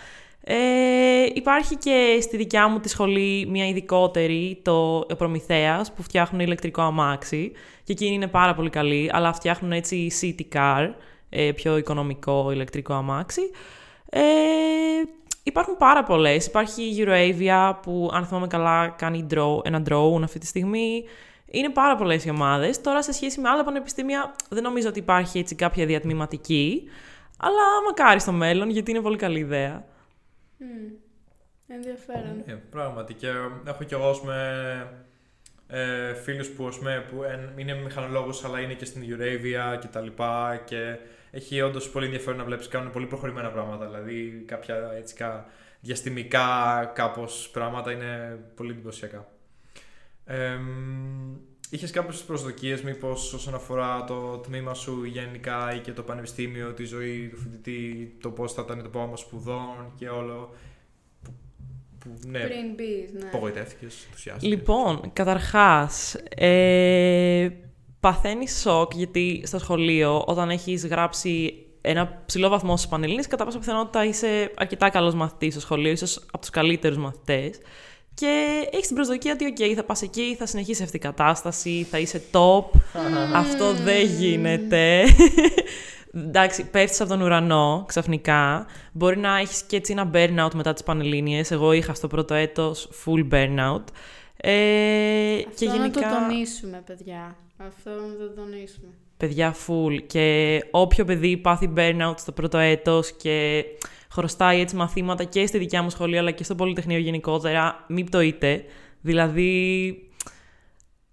[0.50, 6.40] Ε, υπάρχει και στη δικιά μου τη σχολή μια ειδικότερη, το ο Προμηθέας, που φτιάχνουν
[6.40, 7.52] ηλεκτρικό αμάξι.
[7.84, 10.90] Και εκείνη είναι πάρα πολύ καλή, αλλά φτιάχνουν έτσι city car,
[11.28, 13.40] ε, πιο οικονομικό ηλεκτρικό αμάξι.
[14.10, 14.20] Ε,
[15.42, 16.46] υπάρχουν πάρα πολλές.
[16.46, 21.04] Υπάρχει η Euroavia που, αν θυμάμαι καλά, κάνει draw, ένα drone αυτή τη στιγμή.
[21.50, 22.80] Είναι πάρα πολλές οι ομάδες.
[22.80, 26.82] Τώρα, σε σχέση με άλλα πανεπιστήμια, δεν νομίζω ότι υπάρχει έτσι κάποια διατμηματική.
[27.38, 29.96] Αλλά μακάρι στο μέλλον, γιατί είναι πολύ καλή ιδέα.
[30.58, 30.90] Μμμ.
[31.68, 32.42] Ενδιαφέρον.
[32.46, 33.14] Ε, πράγματι.
[33.14, 33.28] Και
[33.66, 34.90] έχω κι εγώ, ας πούμε,
[35.66, 39.86] ε, φίλους που, ας πούμε, που εν- είναι μηχανολόγους αλλά είναι και στην Euravia και
[39.86, 40.96] τα λοιπά και
[41.30, 43.86] έχει όντως πολύ ενδιαφέρον να βλέπεις κάνουν πολύ προχωρημένα πράγματα.
[43.86, 45.46] Δηλαδή κάποια έτσι κα,
[45.80, 49.28] διαστημικά κάπως πράγματα είναι πολύ εντυπωσιακά.
[50.24, 50.58] Ε,
[51.70, 56.84] είχες κάποιες προσδοκίες μήπως όσον αφορά το τμήμα σου γενικά ή και το πανεπιστήμιο, τη
[56.84, 60.54] ζωή του φοιτητή, το πώς θα ήταν το πρόγραμμα σπουδών και όλο.
[61.22, 61.32] Που,
[61.98, 63.26] που, ναι, Πριν μπεις, ναι.
[63.26, 64.56] Απογοητεύτηκες, ενθουσιάστηκες.
[64.56, 67.48] Λοιπόν, καταρχάς, ε,
[68.00, 73.58] παθαίνεις σοκ γιατί στο σχολείο όταν έχεις γράψει ένα ψηλό βαθμό στις Πανελλήνιες, κατά πάσα
[73.58, 77.58] πιθανότητα είσαι αρκετά καλός μαθητής στο σχολείο, ίσως από τους καλύτερους μαθητές.
[78.18, 81.98] Και έχεις την προσδοκία ότι, οκ, θα πας εκεί, θα συνεχίσει αυτή η κατάσταση, θα
[81.98, 82.64] είσαι top.
[83.34, 85.04] Αυτό δεν γίνεται.
[86.26, 88.66] Εντάξει, πέφτεις από τον ουρανό ξαφνικά.
[88.92, 91.50] Μπορεί να έχεις και έτσι ένα burnout μετά τις Πανελλήνιες.
[91.50, 93.82] Εγώ είχα στο πρώτο έτος full burnout.
[94.36, 95.80] Ε, Αυτό και γενικά.
[95.80, 97.36] να το τονίσουμε, παιδιά.
[97.56, 98.88] Αυτό να το τονίσουμε.
[99.16, 100.02] Παιδιά full.
[100.06, 103.64] Και όποιο παιδί πάθει burnout στο πρώτο έτος και
[104.10, 108.64] χρωστάει έτσι μαθήματα και στη δικιά μου σχολή αλλά και στο Πολυτεχνείο γενικότερα, μην πτωείτε.
[109.00, 109.92] Δηλαδή,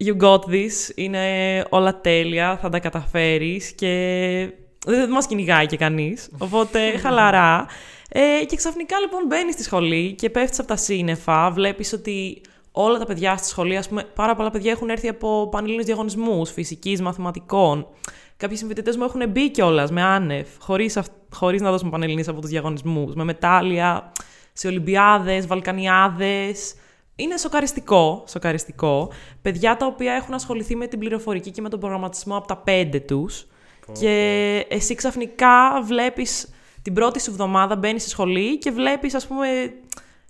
[0.03, 4.49] you got this, είναι όλα τέλεια, θα τα καταφέρεις και
[4.86, 7.67] δεν μας κυνηγάει και κανείς, οπότε χαλαρά.
[8.10, 12.97] Ε, και ξαφνικά λοιπόν μπαίνεις στη σχολή και πέφτεις από τα σύννεφα, βλέπεις ότι όλα
[12.97, 17.01] τα παιδιά στη σχολή, ας πούμε, πάρα πολλά παιδιά έχουν έρθει από πανελλήνιους διαγωνισμούς, φυσικής,
[17.01, 17.88] μαθηματικών.
[18.38, 22.41] Κάποιοι συμφοιτητές μου έχουν μπει κιόλας με άνευ, χωρίς, αυ- χωρίς να δώσουν πανελληνίες από
[22.41, 24.12] τους διαγωνισμούς, με μετάλλια,
[24.54, 26.76] σε Ολυμπιάδες, Βαλκανιάδες.
[27.15, 29.12] Είναι σοκαριστικό, σοκαριστικό.
[29.41, 33.00] Παιδιά τα οποία έχουν ασχοληθεί με την πληροφορική και με τον προγραμματισμό από τα πέντε
[33.00, 33.48] τους.
[34.00, 36.50] Και εσύ ξαφνικά βλέπεις
[36.82, 39.48] την πρώτη σου εβδομάδα μπαίνεις στη σχολή και βλέπεις ας πούμε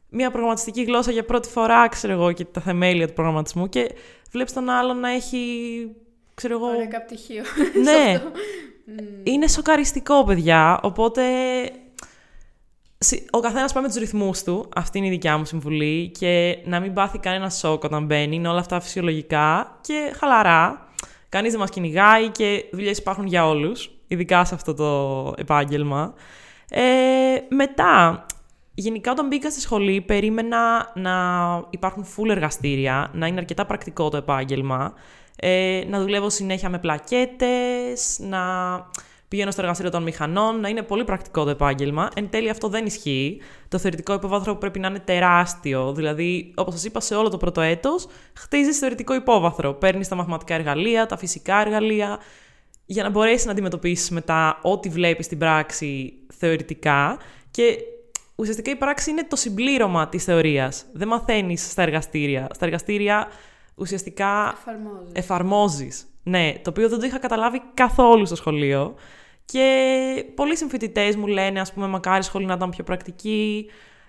[0.09, 3.91] μια προγραμματιστική γλώσσα για πρώτη φορά, ξέρω εγώ, και τα θεμέλια του προγραμματισμού και
[4.31, 5.37] βλέπεις τον άλλον να έχει,
[6.35, 6.67] ξέρω εγώ...
[6.67, 7.43] Ωραία, πτυχίο.
[7.83, 8.21] ναι,
[9.23, 11.23] είναι σοκαριστικό, παιδιά, οπότε
[12.97, 16.09] συ- ο καθένας πάει με τους ρυθμούς του, αυτή είναι η δικιά μου συμβουλή.
[16.09, 20.87] Και να μην πάθει κανένα σοκ όταν μπαίνει, είναι όλα αυτά φυσιολογικά και χαλαρά.
[21.29, 26.13] Κανείς δεν μας κυνηγάει και δουλειές υπάρχουν για όλους, ειδικά σε αυτό το επάγγελμα.
[26.69, 26.83] Ε,
[27.49, 28.25] μετά,
[28.73, 31.13] γενικά όταν μπήκα στη σχολή περίμενα να
[31.69, 34.93] υπάρχουν full εργαστήρια, να είναι αρκετά πρακτικό το επάγγελμα,
[35.35, 38.39] ε, να δουλεύω συνέχεια με πλακέτες, να
[39.27, 42.09] πηγαίνω στο εργαστήριο των μηχανών, να είναι πολύ πρακτικό το επάγγελμα.
[42.15, 43.41] Εν τέλει αυτό δεν ισχύει.
[43.67, 45.93] Το θεωρητικό υπόβαθρο πρέπει να είναι τεράστιο.
[45.93, 49.73] Δηλαδή, όπως σας είπα, σε όλο το πρώτο έτος χτίζεις θεωρητικό υπόβαθρο.
[49.73, 52.19] Παίρνεις τα μαθηματικά εργαλεία, τα φυσικά εργαλεία,
[52.85, 57.17] για να μπορέσεις να αντιμετωπίσεις μετά ό,τι βλέπεις στην πράξη θεωρητικά.
[57.51, 57.77] Και
[58.35, 60.85] ουσιαστικά η πράξη είναι το συμπλήρωμα της θεωρίας.
[60.93, 62.47] Δεν μαθαίνεις στα εργαστήρια.
[62.53, 63.27] Στα εργαστήρια
[63.75, 64.57] ουσιαστικά
[65.11, 66.05] εφαρμόζεις.
[66.23, 68.95] Ναι, το οποίο δεν το είχα καταλάβει καθόλου στο σχολείο.
[69.45, 73.65] Και πολλοί συμφοιτητές μου λένε, ας πούμε, μακάρι σχολή να ήταν πιο πρακτική.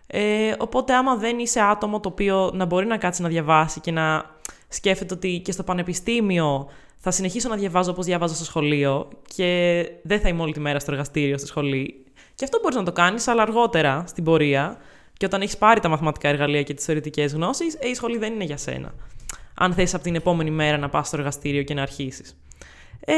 [0.06, 3.90] Ε, οπότε, άμα δεν είσαι άτομο το οποίο να μπορεί να κάτσει να διαβάσει και
[3.90, 4.34] να
[4.68, 10.20] σκέφτεται ότι και στο πανεπιστήμιο θα συνεχίσω να διαβάζω όπως διαβάζω στο σχολείο και δεν
[10.20, 12.04] θα είμαι όλη τη μέρα στο εργαστήριο, στη σχολή.
[12.34, 14.76] Και αυτό μπορείς να το κάνεις, αλλά αργότερα στην πορεία.
[15.16, 18.32] Και όταν έχεις πάρει τα μαθηματικά εργαλεία και τις θεωρητικές γνώσεις, ε, η σχολή δεν
[18.32, 18.94] είναι για σένα.
[19.56, 22.36] Αν θες από την επόμενη μέρα να πας στο εργαστήριο και να αρχίσεις.
[23.00, 23.14] Ε,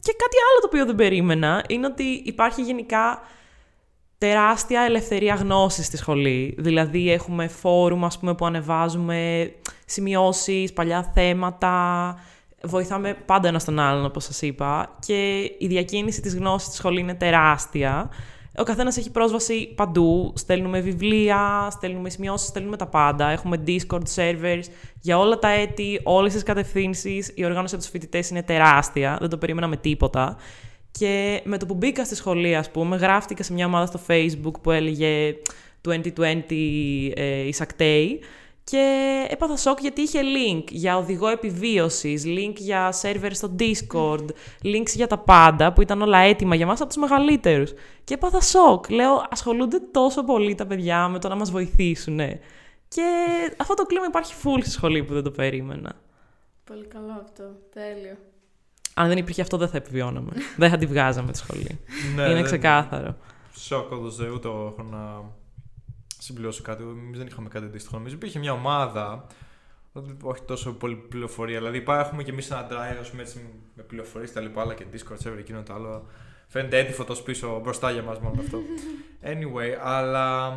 [0.00, 3.20] και κάτι άλλο το οποίο δεν περίμενα είναι ότι υπάρχει γενικά
[4.18, 6.54] τεράστια ελευθερία γνώσης στη σχολή.
[6.58, 9.50] Δηλαδή έχουμε φόρουμ ας πούμε, που ανεβάζουμε
[9.84, 12.14] σημειώσεις, παλιά θέματα,
[12.62, 17.00] βοηθάμε πάντα ένα τον άλλον όπως σας είπα και η διακίνηση της γνώσης στη σχολή
[17.00, 18.10] είναι τεράστια.
[18.58, 20.32] Ο καθένας έχει πρόσβαση παντού.
[20.36, 23.28] Στέλνουμε βιβλία, στέλνουμε σημειώσεις, στέλνουμε τα πάντα.
[23.28, 24.62] Έχουμε Discord servers
[25.00, 27.32] για όλα τα έτη, όλες τις κατευθύνσεις.
[27.34, 29.16] Η οργάνωση από τους φοιτητές είναι τεράστια.
[29.20, 30.36] Δεν το περίμενα με τίποτα.
[30.90, 34.60] Και με το που μπήκα στη σχολή, ας πούμε, γράφτηκα σε μια ομάδα στο Facebook
[34.62, 35.34] που έλεγε
[35.88, 35.92] 2020
[37.14, 38.06] ε, Isactay
[38.70, 44.24] και έπαθα σοκ γιατί είχε link για οδηγό επιβίωσης, link για σερβερ στο Discord,
[44.62, 47.72] links για τα πάντα που ήταν όλα έτοιμα για μας από τους μεγαλύτερους.
[48.04, 48.90] Και έπαθα σοκ.
[48.90, 52.18] Λέω, ασχολούνται τόσο πολύ τα παιδιά με το να μας βοηθήσουν.
[52.88, 53.04] Και
[53.56, 55.92] αυτό το κλίμα υπάρχει full στη σχολή που δεν το περίμενα.
[56.64, 57.44] Πολύ καλό αυτό.
[57.72, 58.16] Τέλειο.
[58.94, 60.30] Αν δεν υπήρχε αυτό δεν θα επιβιώναμε.
[60.56, 61.80] δεν θα τη βγάζαμε τη σχολή.
[62.16, 63.16] ναι, Είναι ξεκάθαρο.
[63.56, 65.22] Σοκ, όντως δεν ούτε έχω να
[66.18, 66.82] συμπληρώσω κάτι.
[66.82, 67.96] Εμείς δεν είχαμε κάτι αντίστοιχο.
[67.96, 69.26] Νομίζω υπήρχε μια ομάδα.
[70.22, 71.58] Όχι τόσο πολύ πληροφορία.
[71.58, 73.40] Δηλαδή, έχουμε και εμείς ένα drive πούμε, έτσι,
[73.74, 76.06] με πληροφορίες τα λοιπά, αλλά και Discord server εκείνο το άλλο.
[76.50, 78.58] Φαίνεται έτοιμο τόσο πίσω μπροστά για μας μόνο αυτό.
[79.22, 80.56] Anyway, αλλά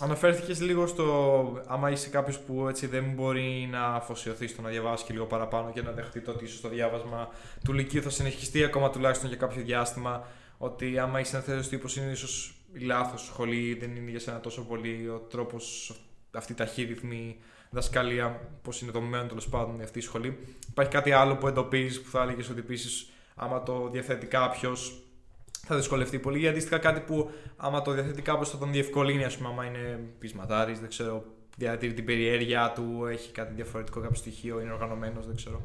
[0.00, 5.04] αναφέρθηκες λίγο στο άμα είσαι κάποιος που έτσι δεν μπορεί να αφοσιωθεί στο να διαβάσει
[5.04, 7.28] και λίγο παραπάνω και να δεχτεί το ότι ίσω το διάβασμα
[7.64, 10.26] του Λυκείου θα συνεχιστεί ακόμα τουλάχιστον για κάποιο διάστημα.
[10.58, 14.40] Ότι άμα είσαι ένα τέτοιος τύπος είναι ίσως η λάθος σχολή, δεν είναι για σένα
[14.40, 15.94] τόσο πολύ ο τρόπος,
[16.32, 17.36] αυτή η ταχύρυθμη
[17.70, 20.38] δασκαλία, πώς είναι το μέλλον τέλος πάντων αυτή η σχολή.
[20.68, 25.02] Υπάρχει κάτι άλλο που εντοπίζεις που θα έλεγες ότι επίσης, άμα το διαθέτει κάποιος,
[25.66, 26.40] θα δυσκολευτεί πολύ.
[26.40, 30.00] Ή αντίστοιχα κάτι που, άμα το διαθέτει κάποιος, θα τον διευκολύνει, ας πούμε, άμα είναι
[30.18, 31.24] πεισματάρης, δεν ξέρω,
[31.56, 35.62] διατηρεί την περιέργεια του, έχει κάτι διαφορετικό, κάποιο στοιχείο, είναι οργανωμένος, δεν ξέρω.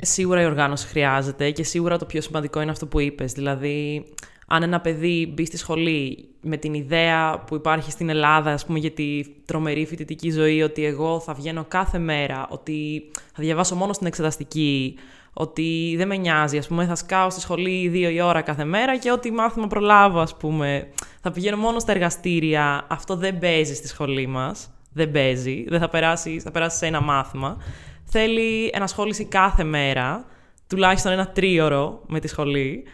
[0.00, 3.32] Σίγουρα η οργάνωση χρειάζεται και σίγουρα το πιο σημαντικό είναι αυτό που είπες.
[3.32, 4.06] Δηλαδή,
[4.54, 8.78] αν ένα παιδί μπει στη σχολή με την ιδέα που υπάρχει στην Ελλάδα, ας πούμε,
[8.78, 13.92] για τη τρομερή φοιτητική ζωή, ότι εγώ θα βγαίνω κάθε μέρα, ότι θα διαβάσω μόνο
[13.92, 14.94] στην εξεταστική,
[15.32, 18.98] ότι δεν με νοιάζει, ας πούμε, θα σκάω στη σχολή δύο η ώρα κάθε μέρα
[18.98, 20.88] και ό,τι μάθημα προλάβω, ας πούμε,
[21.20, 25.88] θα πηγαίνω μόνο στα εργαστήρια, αυτό δεν παίζει στη σχολή μας, δεν παίζει, δεν θα
[25.88, 27.56] περάσει, θα περάσει σε ένα μάθημα.
[28.04, 30.24] Θέλει ενασχόληση κάθε μέρα,
[30.66, 32.84] τουλάχιστον ένα τρίωρο με τη σχολή.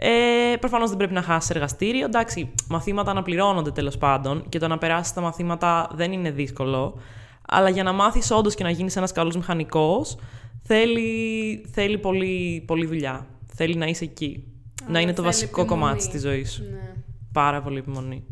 [0.00, 2.04] Ε, Προφανώς δεν πρέπει να χάσεις εργαστήριο.
[2.04, 7.00] Εντάξει, μαθήματα αναπληρώνονται τέλος πάντων και το να περάσεις τα μαθήματα δεν είναι δύσκολο.
[7.48, 10.16] Αλλά για να μάθεις όντως και να γίνεις ένας καλός μηχανικός,
[10.62, 13.26] θέλει, θέλει πολύ, πολύ δουλειά.
[13.54, 14.44] Θέλει να είσαι εκεί.
[14.88, 15.82] να είναι το βασικό επιμονή.
[15.82, 16.62] κομμάτι της ζωής σου.
[16.62, 16.92] Ναι.
[17.32, 18.24] Πάρα πολύ επιμονή.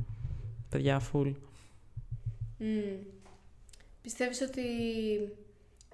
[0.69, 1.33] Παιδιά, full.
[2.61, 2.97] Mm.
[4.03, 4.63] Πιστεύεις ότι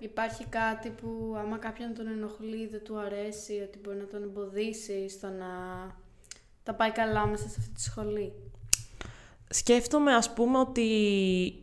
[0.03, 5.09] Υπάρχει κάτι που άμα κάποιον τον ενοχλεί, δεν του αρέσει, ότι μπορεί να τον εμποδίσει
[5.09, 5.47] στο να
[6.63, 8.33] τα πάει καλά μέσα σε αυτή τη σχολή;
[9.49, 10.89] Σκέφτομαι ας πούμε ότι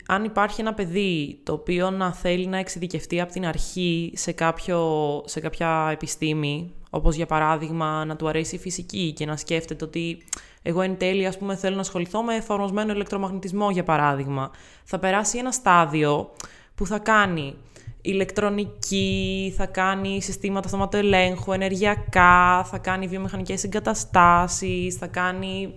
[0.07, 4.79] αν υπάρχει ένα παιδί το οποίο να θέλει να εξειδικευτεί από την αρχή σε, κάποιο,
[5.25, 10.23] σε κάποια επιστήμη, όπως για παράδειγμα να του αρέσει η φυσική και να σκέφτεται ότι
[10.61, 14.51] εγώ εν τέλει ας πούμε θέλω να ασχοληθώ με εφαρμοσμένο ηλεκτρομαγνητισμό για παράδειγμα,
[14.83, 16.31] θα περάσει ένα στάδιο
[16.75, 17.55] που θα κάνει
[18.01, 25.73] ηλεκτρονική, θα κάνει συστήματα αυτοματοελέγχου, ενεργειακά, θα κάνει βιομηχανικές εγκαταστάσεις, θα κάνει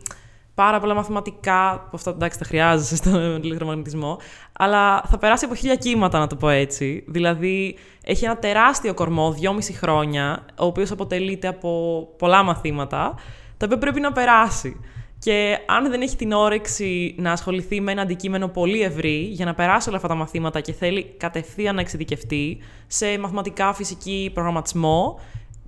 [0.54, 4.18] πάρα πολλά μαθηματικά, που αυτά εντάξει τα χρειάζεσαι στον ηλεκτρομαγνητισμό,
[4.52, 7.04] αλλά θα περάσει από χίλια κύματα να το πω έτσι.
[7.08, 13.14] Δηλαδή έχει ένα τεράστιο κορμό, δυόμιση χρόνια, ο οποίος αποτελείται από πολλά μαθήματα,
[13.56, 14.80] τα οποία πρέπει να περάσει.
[15.22, 19.54] Και αν δεν έχει την όρεξη να ασχοληθεί με ένα αντικείμενο πολύ ευρύ για να
[19.54, 25.20] περάσει όλα αυτά τα μαθήματα και θέλει κατευθείαν να εξειδικευτεί σε μαθηματικά, φυσική, προγραμματισμό,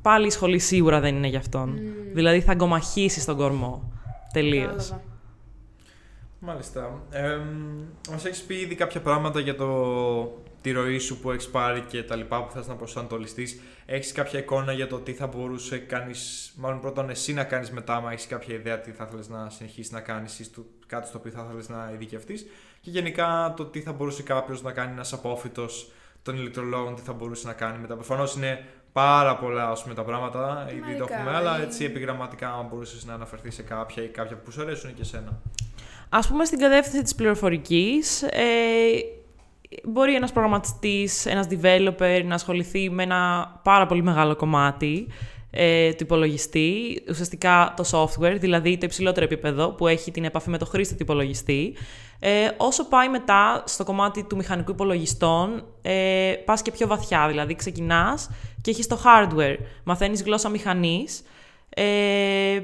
[0.02, 1.78] πάλι η σχολή σίγουρα δεν είναι για αυτόν.
[2.12, 3.92] Δηλαδή θα αγκομαχήσει στον κορμό.
[4.32, 4.66] Τελείως.
[4.70, 5.02] Κατάλαβα.
[6.38, 7.02] Μάλιστα.
[7.10, 7.38] Ε,
[8.10, 9.66] μας έχεις πει ήδη κάποια πράγματα για το,
[10.64, 13.60] τη ροή σου που έχεις πάρει και τα λοιπά που θες να προσανατολιστείς.
[13.86, 18.00] Έχεις κάποια εικόνα για το τι θα μπορούσε κάνεις, μάλλον πρώτον εσύ να κάνεις μετά,
[18.00, 21.18] μα έχεις κάποια ιδέα τι θα ήθελες να συνεχίσεις να κάνεις ή στο, κάτι στο
[21.18, 22.46] οποίο θα ήθελες να ειδικευτείς
[22.80, 27.12] και γενικά το τι θα μπορούσε κάποιος να κάνει ένας απόφυτος των ηλεκτρολόγων, τι θα
[27.12, 27.94] μπορούσε να κάνει μετά.
[27.94, 31.84] Προφανώς είναι πάρα πολλά ας πούμε, τα πράγματα, ήδη το Μερικά, έχουμε, αλλά ή- έτσι
[31.84, 35.40] επιγραμματικά αν μπορούσες να αναφερθείς σε κάποια ή κάποια που σου αρέσουν και εσένα.
[36.08, 38.42] Ας πούμε στην κατεύθυνση της πληροφορικής, ε,
[39.84, 45.06] μπορεί ένας προγραμματιστής, ένας developer να ασχοληθεί με ένα πάρα πολύ μεγάλο κομμάτι
[45.50, 50.58] ε, του υπολογιστή, ουσιαστικά το software, δηλαδή το υψηλότερο επίπεδο που έχει την επαφή με
[50.58, 51.74] το χρήστη του υπολογιστή.
[52.18, 57.54] Ε, όσο πάει μετά στο κομμάτι του μηχανικού υπολογιστών, ε, πας και πιο βαθιά, δηλαδή
[57.54, 61.22] ξεκινάς και έχεις το hardware, μαθαίνεις γλώσσα μηχανής,
[61.68, 62.60] ε,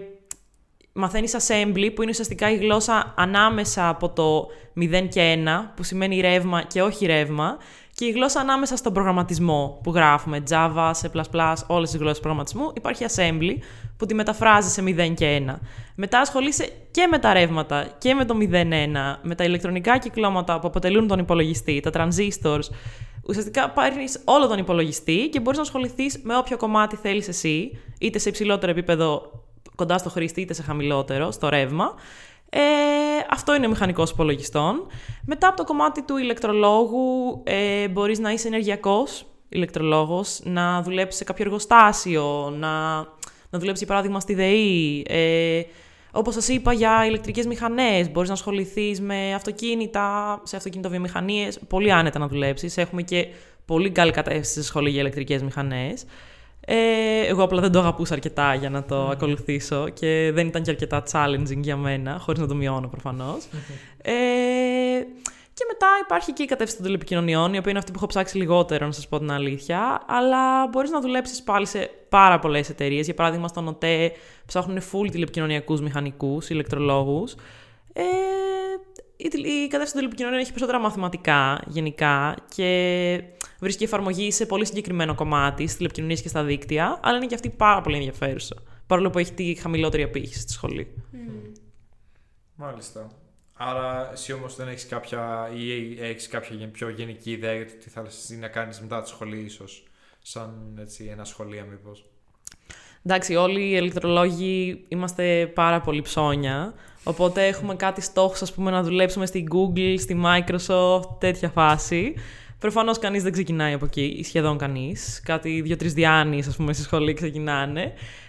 [0.92, 4.46] μαθαίνεις assembly, που είναι ουσιαστικά η γλώσσα ανάμεσα από το
[4.80, 7.56] 0 και 1, που σημαίνει ρεύμα και όχι ρεύμα,
[7.94, 13.04] και η γλώσσα ανάμεσα στον προγραμματισμό που γράφουμε, Java, C++, όλες τις γλώσσες προγραμματισμού, υπάρχει
[13.08, 13.56] assembly
[13.96, 15.58] που τη μεταφράζει σε 0 και 1.
[15.94, 20.66] Μετά ασχολείσαι και με τα ρεύματα και με το 0-1, με τα ηλεκτρονικά κυκλώματα που
[20.66, 22.64] αποτελούν τον υπολογιστή, τα transistors.
[23.28, 28.18] Ουσιαστικά πάρει όλο τον υπολογιστή και μπορείς να ασχοληθείς με όποιο κομμάτι θέλεις εσύ, είτε
[28.18, 29.32] σε υψηλότερο επίπεδο
[29.80, 31.94] κοντά στο χρήστη, είτε σε χαμηλότερο, στο ρεύμα.
[32.50, 32.60] Ε,
[33.30, 34.86] αυτό είναι ο μηχανικός υπολογιστών.
[35.24, 41.24] Μετά από το κομμάτι του ηλεκτρολόγου ε, μπορείς να είσαι ενεργειακός ηλεκτρολόγος, να δουλέψεις σε
[41.24, 42.94] κάποιο εργοστάσιο, να,
[43.50, 45.04] να δουλέψεις για παράδειγμα στη ΔΕΗ.
[45.08, 45.62] Ε,
[46.12, 52.18] όπως σας είπα για ηλεκτρικές μηχανές, μπορείς να ασχοληθείς με αυτοκίνητα, σε αυτοκινητοβιομηχανίες, πολύ άνετα
[52.18, 52.76] να δουλέψεις.
[52.76, 53.26] Έχουμε και
[53.64, 56.04] πολύ καλή κατεύθυνση στη σχολή για ηλεκτρικές μηχανές.
[56.66, 60.70] Ε, εγώ απλά δεν το αγαπούσα αρκετά για να το ακολουθήσω και δεν ήταν και
[60.70, 63.44] αρκετά challenging για μένα, χωρίς να το μειώνω προφανώς.
[64.02, 64.12] ε,
[65.54, 68.36] και μετά υπάρχει και η κατεύθυνση των τηλεπικοινωνιών, η οποία είναι αυτή που έχω ψάξει
[68.36, 73.04] λιγότερο, να σας πω την αλήθεια, αλλά μπορείς να δουλέψεις πάλι σε πάρα πολλές εταιρείες.
[73.04, 74.12] Για παράδειγμα, στον ΟΤΕ
[74.46, 77.34] ψάχνουν full τηλεπικοινωνιακούς μηχανικούς, ηλεκτρολόγους.
[77.92, 78.02] Ε,
[79.16, 83.22] η, τηλε- η κατεύθυνση των τηλεπικοινωνιών έχει περισσότερα μαθηματικά γενικά και
[83.60, 87.50] βρίσκει εφαρμογή σε πολύ συγκεκριμένο κομμάτι, στι τηλεπικοινωνίε και στα δίκτυα, αλλά είναι και αυτή
[87.50, 88.56] πάρα πολύ ενδιαφέρουσα.
[88.86, 90.94] Παρόλο που έχει τη χαμηλότερη απήχηση στη σχολή.
[92.54, 93.08] Μάλιστα.
[93.52, 97.72] Άρα εσύ όμως δεν έχεις κάποια ή έχεις κάποια γεν- πιο γενική ιδέα για το
[97.72, 99.84] τι θα ήθελες να κάνεις μετά τη σχολή ίσως.
[100.22, 102.04] Σαν έτσι ένα σχολείο μήπως;
[103.02, 106.74] Εντάξει, όλοι οι ηλεκτρολόγοι είμαστε πάρα πολύ ψώνια.
[107.04, 112.14] Οπότε έχουμε κάτι στόχους, ας πούμε, να δουλέψουμε στη Google, στη Microsoft, τέτοια φάση.
[112.60, 115.22] Προφανώς κανείς δεν ξεκινάει από εκεί, ή σχεδόν κανείς.
[115.24, 117.82] Κάτι δύο-τρεις διάνοιες, ας πούμε, στη σχολή ξεκινάνε.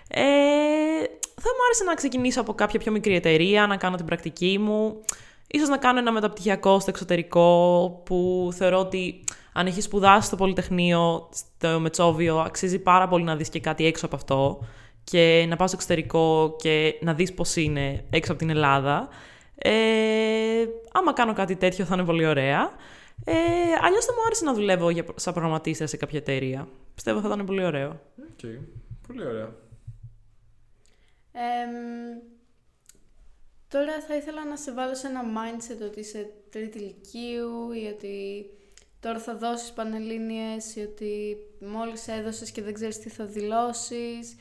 [0.08, 0.22] Ε,
[1.36, 5.02] θα μου άρεσε να ξεκινήσω από κάποια πιο μικρή εταιρεία, να κάνω την πρακτική μου.
[5.48, 11.30] Ίσως να κάνω ένα μεταπτυχιακό στο εξωτερικό, που θεωρώ ότι αν έχεις σπουδάσει στο Πολυτεχνείο,
[11.34, 14.60] στο Μετσόβιο, αξίζει πάρα πολύ να δεις και κάτι έξω από αυτό
[15.04, 19.08] και να πας στο εξωτερικό και να δεις πώς είναι έξω από την Ελλάδα.
[19.56, 19.72] Ε,
[20.92, 22.72] άμα κάνω κάτι τέτοιο θα είναι πολύ ωραία.
[23.26, 23.34] Ε,
[23.82, 26.68] αλλιώς θα μου άρεσε να δουλεύω για, σαν προγραμματίστρια σε κάποια εταιρεία.
[26.96, 28.02] Πιστεύω θα ήταν πολύ ωραίο.
[28.20, 28.60] Okay.
[29.08, 29.56] Πολύ ωραία.
[31.32, 32.20] Εμ,
[33.68, 38.46] τώρα θα ήθελα να σε βάλω σε ένα mindset ότι είσαι τρίτη ηλικίου ή ότι
[39.00, 44.36] τώρα θα δώσεις πανελλήνιες ή ότι μόλις έδωσες και δεν ξέρεις τι θα δηλώσεις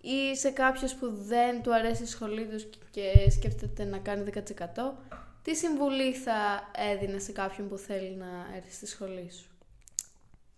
[0.00, 4.42] ή σε κάποιος που δεν του αρέσει η σχολή τους και σκέφτεται να κάνει 10%.
[5.46, 9.50] Τι συμβουλή θα έδινες σε κάποιον που θέλει να έρθει στη σχολή σου;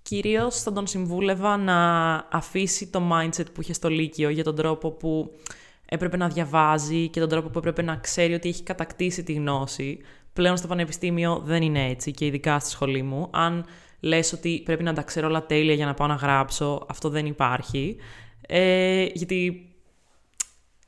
[0.02, 4.90] Κυρίως θα τον συμβούλευα να αφήσει το mindset που είχε στο Λύκειο για τον τρόπο
[4.90, 5.38] που
[5.88, 9.98] έπρεπε να διαβάζει και τον τρόπο που έπρεπε να ξέρει ότι έχει κατακτήσει τη γνώση.
[10.32, 13.28] Πλέον στο πανεπιστήμιο δεν είναι έτσι και ειδικά στη σχολή μου.
[13.32, 13.64] Αν
[14.00, 17.26] λες ότι πρέπει να τα ξέρω όλα τέλεια για να πάω να γράψω, αυτό δεν
[17.26, 17.96] υπάρχει.
[18.40, 19.67] Ε, γιατί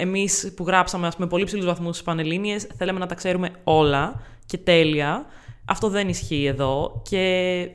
[0.00, 4.22] εμείς που γράψαμε ας πούμε, πολύ ψηλούς βαθμούς στις Πανελλήνιες θέλαμε να τα ξέρουμε όλα
[4.46, 5.26] και τέλεια.
[5.64, 7.70] Αυτό δεν ισχύει εδώ και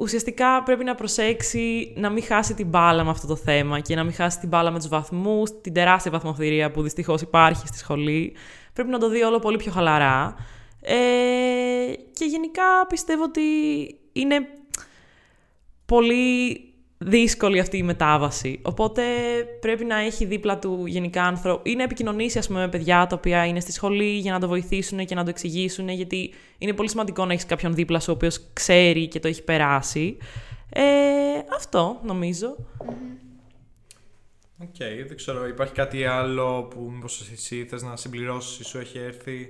[0.00, 4.04] ουσιαστικά πρέπει να προσέξει να μην χάσει την μπάλα με αυτό το θέμα και να
[4.04, 8.32] μην χάσει την μπάλα με τους βαθμούς, την τεράστια βαθμοθυρία που δυστυχώς υπάρχει στη σχολή.
[8.72, 10.34] Πρέπει να το δει όλο πολύ πιο χαλαρά.
[10.80, 10.94] Ε,
[12.12, 13.40] και γενικά πιστεύω ότι
[14.12, 14.36] είναι
[15.86, 16.71] πολύ
[17.06, 18.58] δύσκολη αυτή η μετάβαση.
[18.62, 19.02] Οπότε
[19.60, 23.16] πρέπει να έχει δίπλα του γενικά άνθρωπο ή να επικοινωνήσει ας πούμε, με παιδιά τα
[23.16, 26.88] οποία είναι στη σχολή για να το βοηθήσουν και να το εξηγήσουν, γιατί είναι πολύ
[26.88, 30.16] σημαντικό να έχεις κάποιον δίπλα σου ο οποίος ξέρει και το έχει περάσει.
[30.70, 30.82] Ε,
[31.56, 32.56] αυτό νομίζω.
[34.58, 38.98] Οκ, δεν ξέρω, υπάρχει κάτι άλλο που μήπως εσύ θες να συμπληρώσεις ή σου έχει
[38.98, 39.48] έρθει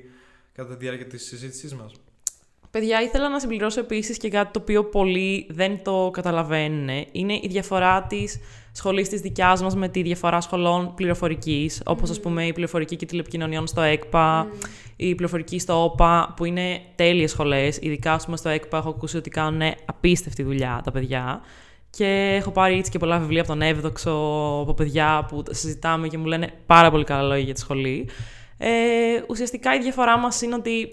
[0.53, 1.93] κατά τη διάρκεια της συζήτησής μας;
[2.73, 6.89] Παιδιά, ήθελα να συμπληρώσω επίσης και κάτι το οποίο πολλοί δεν το καταλαβαίνουν.
[7.13, 8.41] Είναι η διαφορά της
[8.73, 13.07] σχολής της δικιάς μας με τη διαφορά σχολών πληροφορικής, όπως ας πούμε η πληροφορική και
[13.07, 14.47] τηλεπικοινωνιών στο ΕΚΠΑ,
[14.97, 17.79] η πληροφορική στο ΟΠΑ, που είναι τέλειες σχολές.
[17.81, 21.41] Ειδικά ας πούμε, στο ΕΚΠΑ έχω ακούσει ότι κάνουν απίστευτη δουλειά τα παιδιά.
[21.91, 24.11] Και έχω πάρει έτσι και πολλά βιβλία από τον Εύδοξο,
[24.63, 28.09] από παιδιά που συζητάμε και μου λένε πάρα πολύ καλά λόγια για τη σχολή.
[28.59, 28.69] Ε,
[29.29, 30.89] ουσιαστικά η διαφορά μας είναι ότι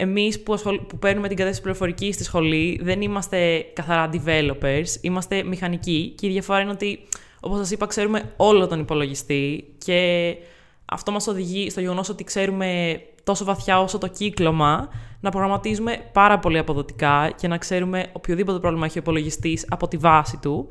[0.00, 0.78] εμείς που, ασχολ...
[0.78, 6.30] που παίρνουμε την κατάσταση πληροφορική στη σχολή δεν είμαστε καθαρά developers, είμαστε μηχανικοί και η
[6.30, 7.00] διαφορά είναι ότι,
[7.40, 10.36] όπως σας είπα, ξέρουμε όλο τον υπολογιστή και
[10.84, 14.88] αυτό μας οδηγεί στο γεγονός ότι ξέρουμε τόσο βαθιά όσο το κύκλωμα
[15.20, 19.96] να προγραμματίζουμε πάρα πολύ αποδοτικά και να ξέρουμε οποιοδήποτε πρόβλημα έχει ο υπολογιστής από τη
[19.96, 20.68] βάση του.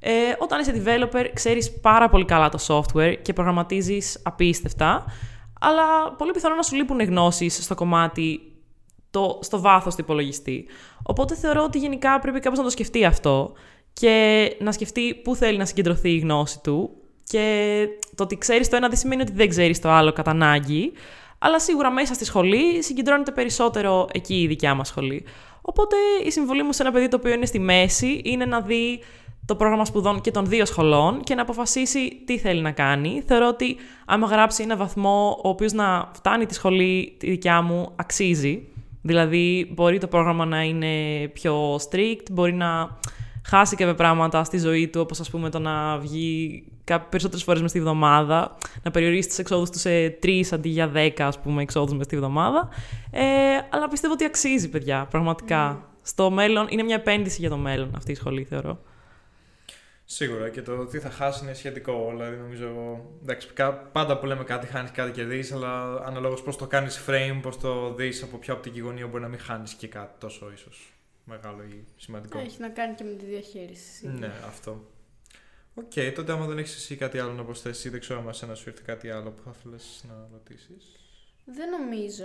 [0.00, 5.04] Ε, όταν είσαι developer, ξέρεις πάρα πολύ καλά το software και προγραμματίζεις απίστευτα,
[5.60, 8.40] αλλά πολύ πιθανό να σου λείπουν γνώσεις στο κομμάτι,
[9.10, 10.66] το, στο βάθος του υπολογιστή.
[11.02, 13.52] Οπότε θεωρώ ότι γενικά πρέπει κάποιος να το σκεφτεί αυτό
[13.92, 16.90] και να σκεφτεί πού θέλει να συγκεντρωθεί η γνώση του
[17.24, 20.92] και το ότι ξέρεις το ένα δεν σημαίνει ότι δεν ξέρεις το άλλο κατά ανάγκη,
[21.38, 25.24] αλλά σίγουρα μέσα στη σχολή συγκεντρώνεται περισσότερο εκεί η δικιά μας σχολή.
[25.60, 29.00] Οπότε η συμβολή μου σε ένα παιδί το οποίο είναι στη μέση είναι να δει
[29.46, 33.22] το πρόγραμμα σπουδών και των δύο σχολών και να αποφασίσει τι θέλει να κάνει.
[33.26, 37.92] Θεωρώ ότι άμα γράψει ένα βαθμό ο οποίος να φτάνει τη σχολή τη δικιά μου
[37.96, 38.68] αξίζει.
[39.08, 40.88] Δηλαδή μπορεί το πρόγραμμα να είναι
[41.32, 42.98] πιο strict, μπορεί να
[43.44, 47.72] χάσει κάποια πράγματα στη ζωή του, όπως ας πούμε το να βγει περισσότερες φορές μες
[47.72, 51.96] τη βδομάδα, να περιορίσει τις εξόδους του σε τρεις αντί για δέκα, ας πούμε, εξόδους
[51.96, 52.68] μες τη βδομάδα.
[53.10, 53.22] Ε,
[53.70, 55.82] αλλά πιστεύω ότι αξίζει, παιδιά, πραγματικά.
[56.02, 58.78] Στο μέλλον, είναι μια επένδυση για το μέλλον αυτή η σχολή, θεωρώ.
[60.10, 62.08] Σίγουρα και το τι θα χάσει είναι σχετικό.
[62.10, 63.00] Δηλαδή, νομίζω.
[63.22, 63.48] Εντάξει,
[63.92, 67.58] πάντα που λέμε κάτι, χάνεις κάτι και δεις, αλλά αναλόγως πώς το κάνεις frame, πώς
[67.58, 70.92] το δεις από ποια οπτική γωνία μπορεί να μην χάνεις και κάτι τόσο ίσως
[71.24, 72.38] μεγάλο ή σημαντικό.
[72.38, 74.08] Έχει να κάνει και με τη διαχείριση.
[74.08, 74.84] Ναι, αυτό.
[75.74, 78.54] OK, okay, τότε άμα δεν έχεις εσύ κάτι άλλο να προσθέσεις, δεν ξέρω αν εσένα
[78.54, 79.76] σου ήρθε κάτι άλλο που θα ήθελε
[80.08, 80.96] να ρωτήσεις.
[81.44, 82.24] Δεν νομίζω.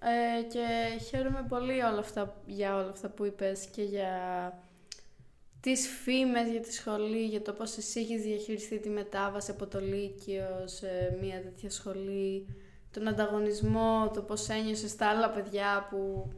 [0.00, 4.12] Ε, και χαίρομαι πολύ όλα αυτά, για όλα αυτά που είπες και για
[5.64, 9.80] τις φήμες για τη σχολή, για το πώς εσύ έχεις διαχειριστεί τη μετάβαση από το
[9.80, 12.46] Λύκειο σε μια τέτοια σχολή,
[12.90, 16.28] τον ανταγωνισμό, το πώς ένιωσες τα άλλα παιδιά που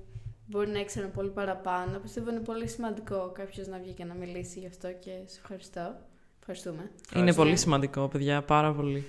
[0.46, 1.98] μπορεί να ήξεραν πολύ παραπάνω.
[1.98, 5.96] Πιστεύω είναι πολύ σημαντικό κάποιος να βγει και να μιλήσει γι' αυτό και σε ευχαριστώ.
[6.38, 6.90] Ευχαριστούμε.
[7.14, 9.04] Είναι πολύ σημαντικό, παιδιά, πάρα πολύ.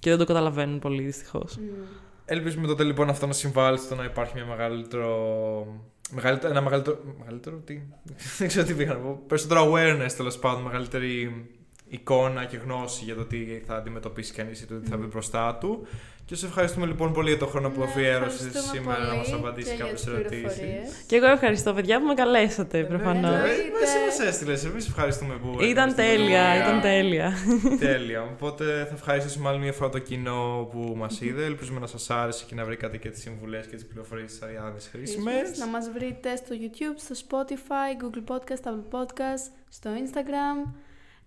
[0.00, 1.58] Και δεν το καταλαβαίνουν πολύ, δυστυχώς.
[1.58, 1.86] Mm.
[2.24, 5.89] Ελπίζουμε τότε λοιπόν αυτό να συμβάλλει στο να υπάρχει μια μεγαλύτερο.
[6.10, 6.98] Μεγαλύτερο ένα μεγαλύτερο.
[7.18, 7.80] Μεγαλύτερο, τι;
[8.38, 9.22] δεν ξέρω τι πήγα να πω.
[9.26, 11.44] Περισσότερο awareness τέλος πάντων, μεγαλύτερη
[11.90, 15.54] εικόνα και γνώση για το τι θα αντιμετωπίσει κανείς ή το τι θα βρει μπροστά
[15.54, 15.86] του.
[16.30, 19.78] Και σε ευχαριστούμε λοιπόν πολύ για τον χρόνο που ναι, αφιέρωσες σήμερα να μας απαντήσεις
[19.78, 21.04] κάποιες ερωτήσεις.
[21.06, 23.32] Και εγώ ευχαριστώ, παιδιά, που με καλέσατε ε, προφανώς.
[23.32, 24.64] Ε, εσύ μας έστειλες.
[24.64, 25.62] Εμείς ευχαριστούμε που.
[25.62, 27.32] Ήταν τέλεια, ήταν τέλεια.
[27.78, 28.22] τέλεια.
[28.22, 31.44] Οπότε θα ευχαριστήσουμε άλλη μια φορά το κοινό που μας είδε.
[31.44, 34.80] Ελπίζουμε να σας άρεσε και να βρήκατε και τις συμβουλές και τις πληροφορίες τη Αριάδη
[34.90, 35.58] χρήσιμες.
[35.58, 40.72] Να μας βρείτε στο YouTube, στο Spotify, Google Podcast, Apple Podcast, στο Instagram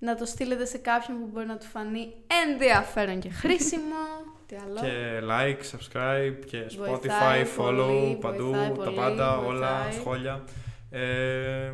[0.03, 2.13] να το στείλετε σε κάποιον που μπορεί να του φανεί
[2.47, 4.03] ενδιαφέρον και χρήσιμο.
[4.47, 8.51] Τι άλλο; Και like, subscribe και Spotify, follow, παντού,
[8.83, 10.43] τα πάντα, όλα, σχόλια.
[10.89, 11.71] Ε,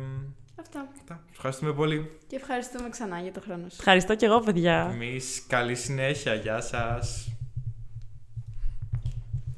[0.60, 0.88] Αυτά.
[1.32, 2.18] Ευχαριστούμε πολύ.
[2.26, 3.78] Και ευχαριστούμε ξανά για το χρόνο σας.
[3.78, 4.90] Ευχαριστώ και εγώ, παιδιά.
[4.92, 6.34] Εμείς καλή συνέχεια.
[6.34, 7.32] Γεια σας.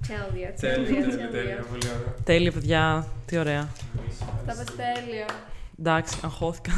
[0.06, 1.64] Τέλεια, τέλεια, τέλεια,
[2.24, 3.06] τέλεια, παιδιά.
[3.26, 3.68] Τι ωραία.
[4.46, 5.26] Τα τέλεια.
[5.78, 6.72] Εντάξει, αγχώθηκα.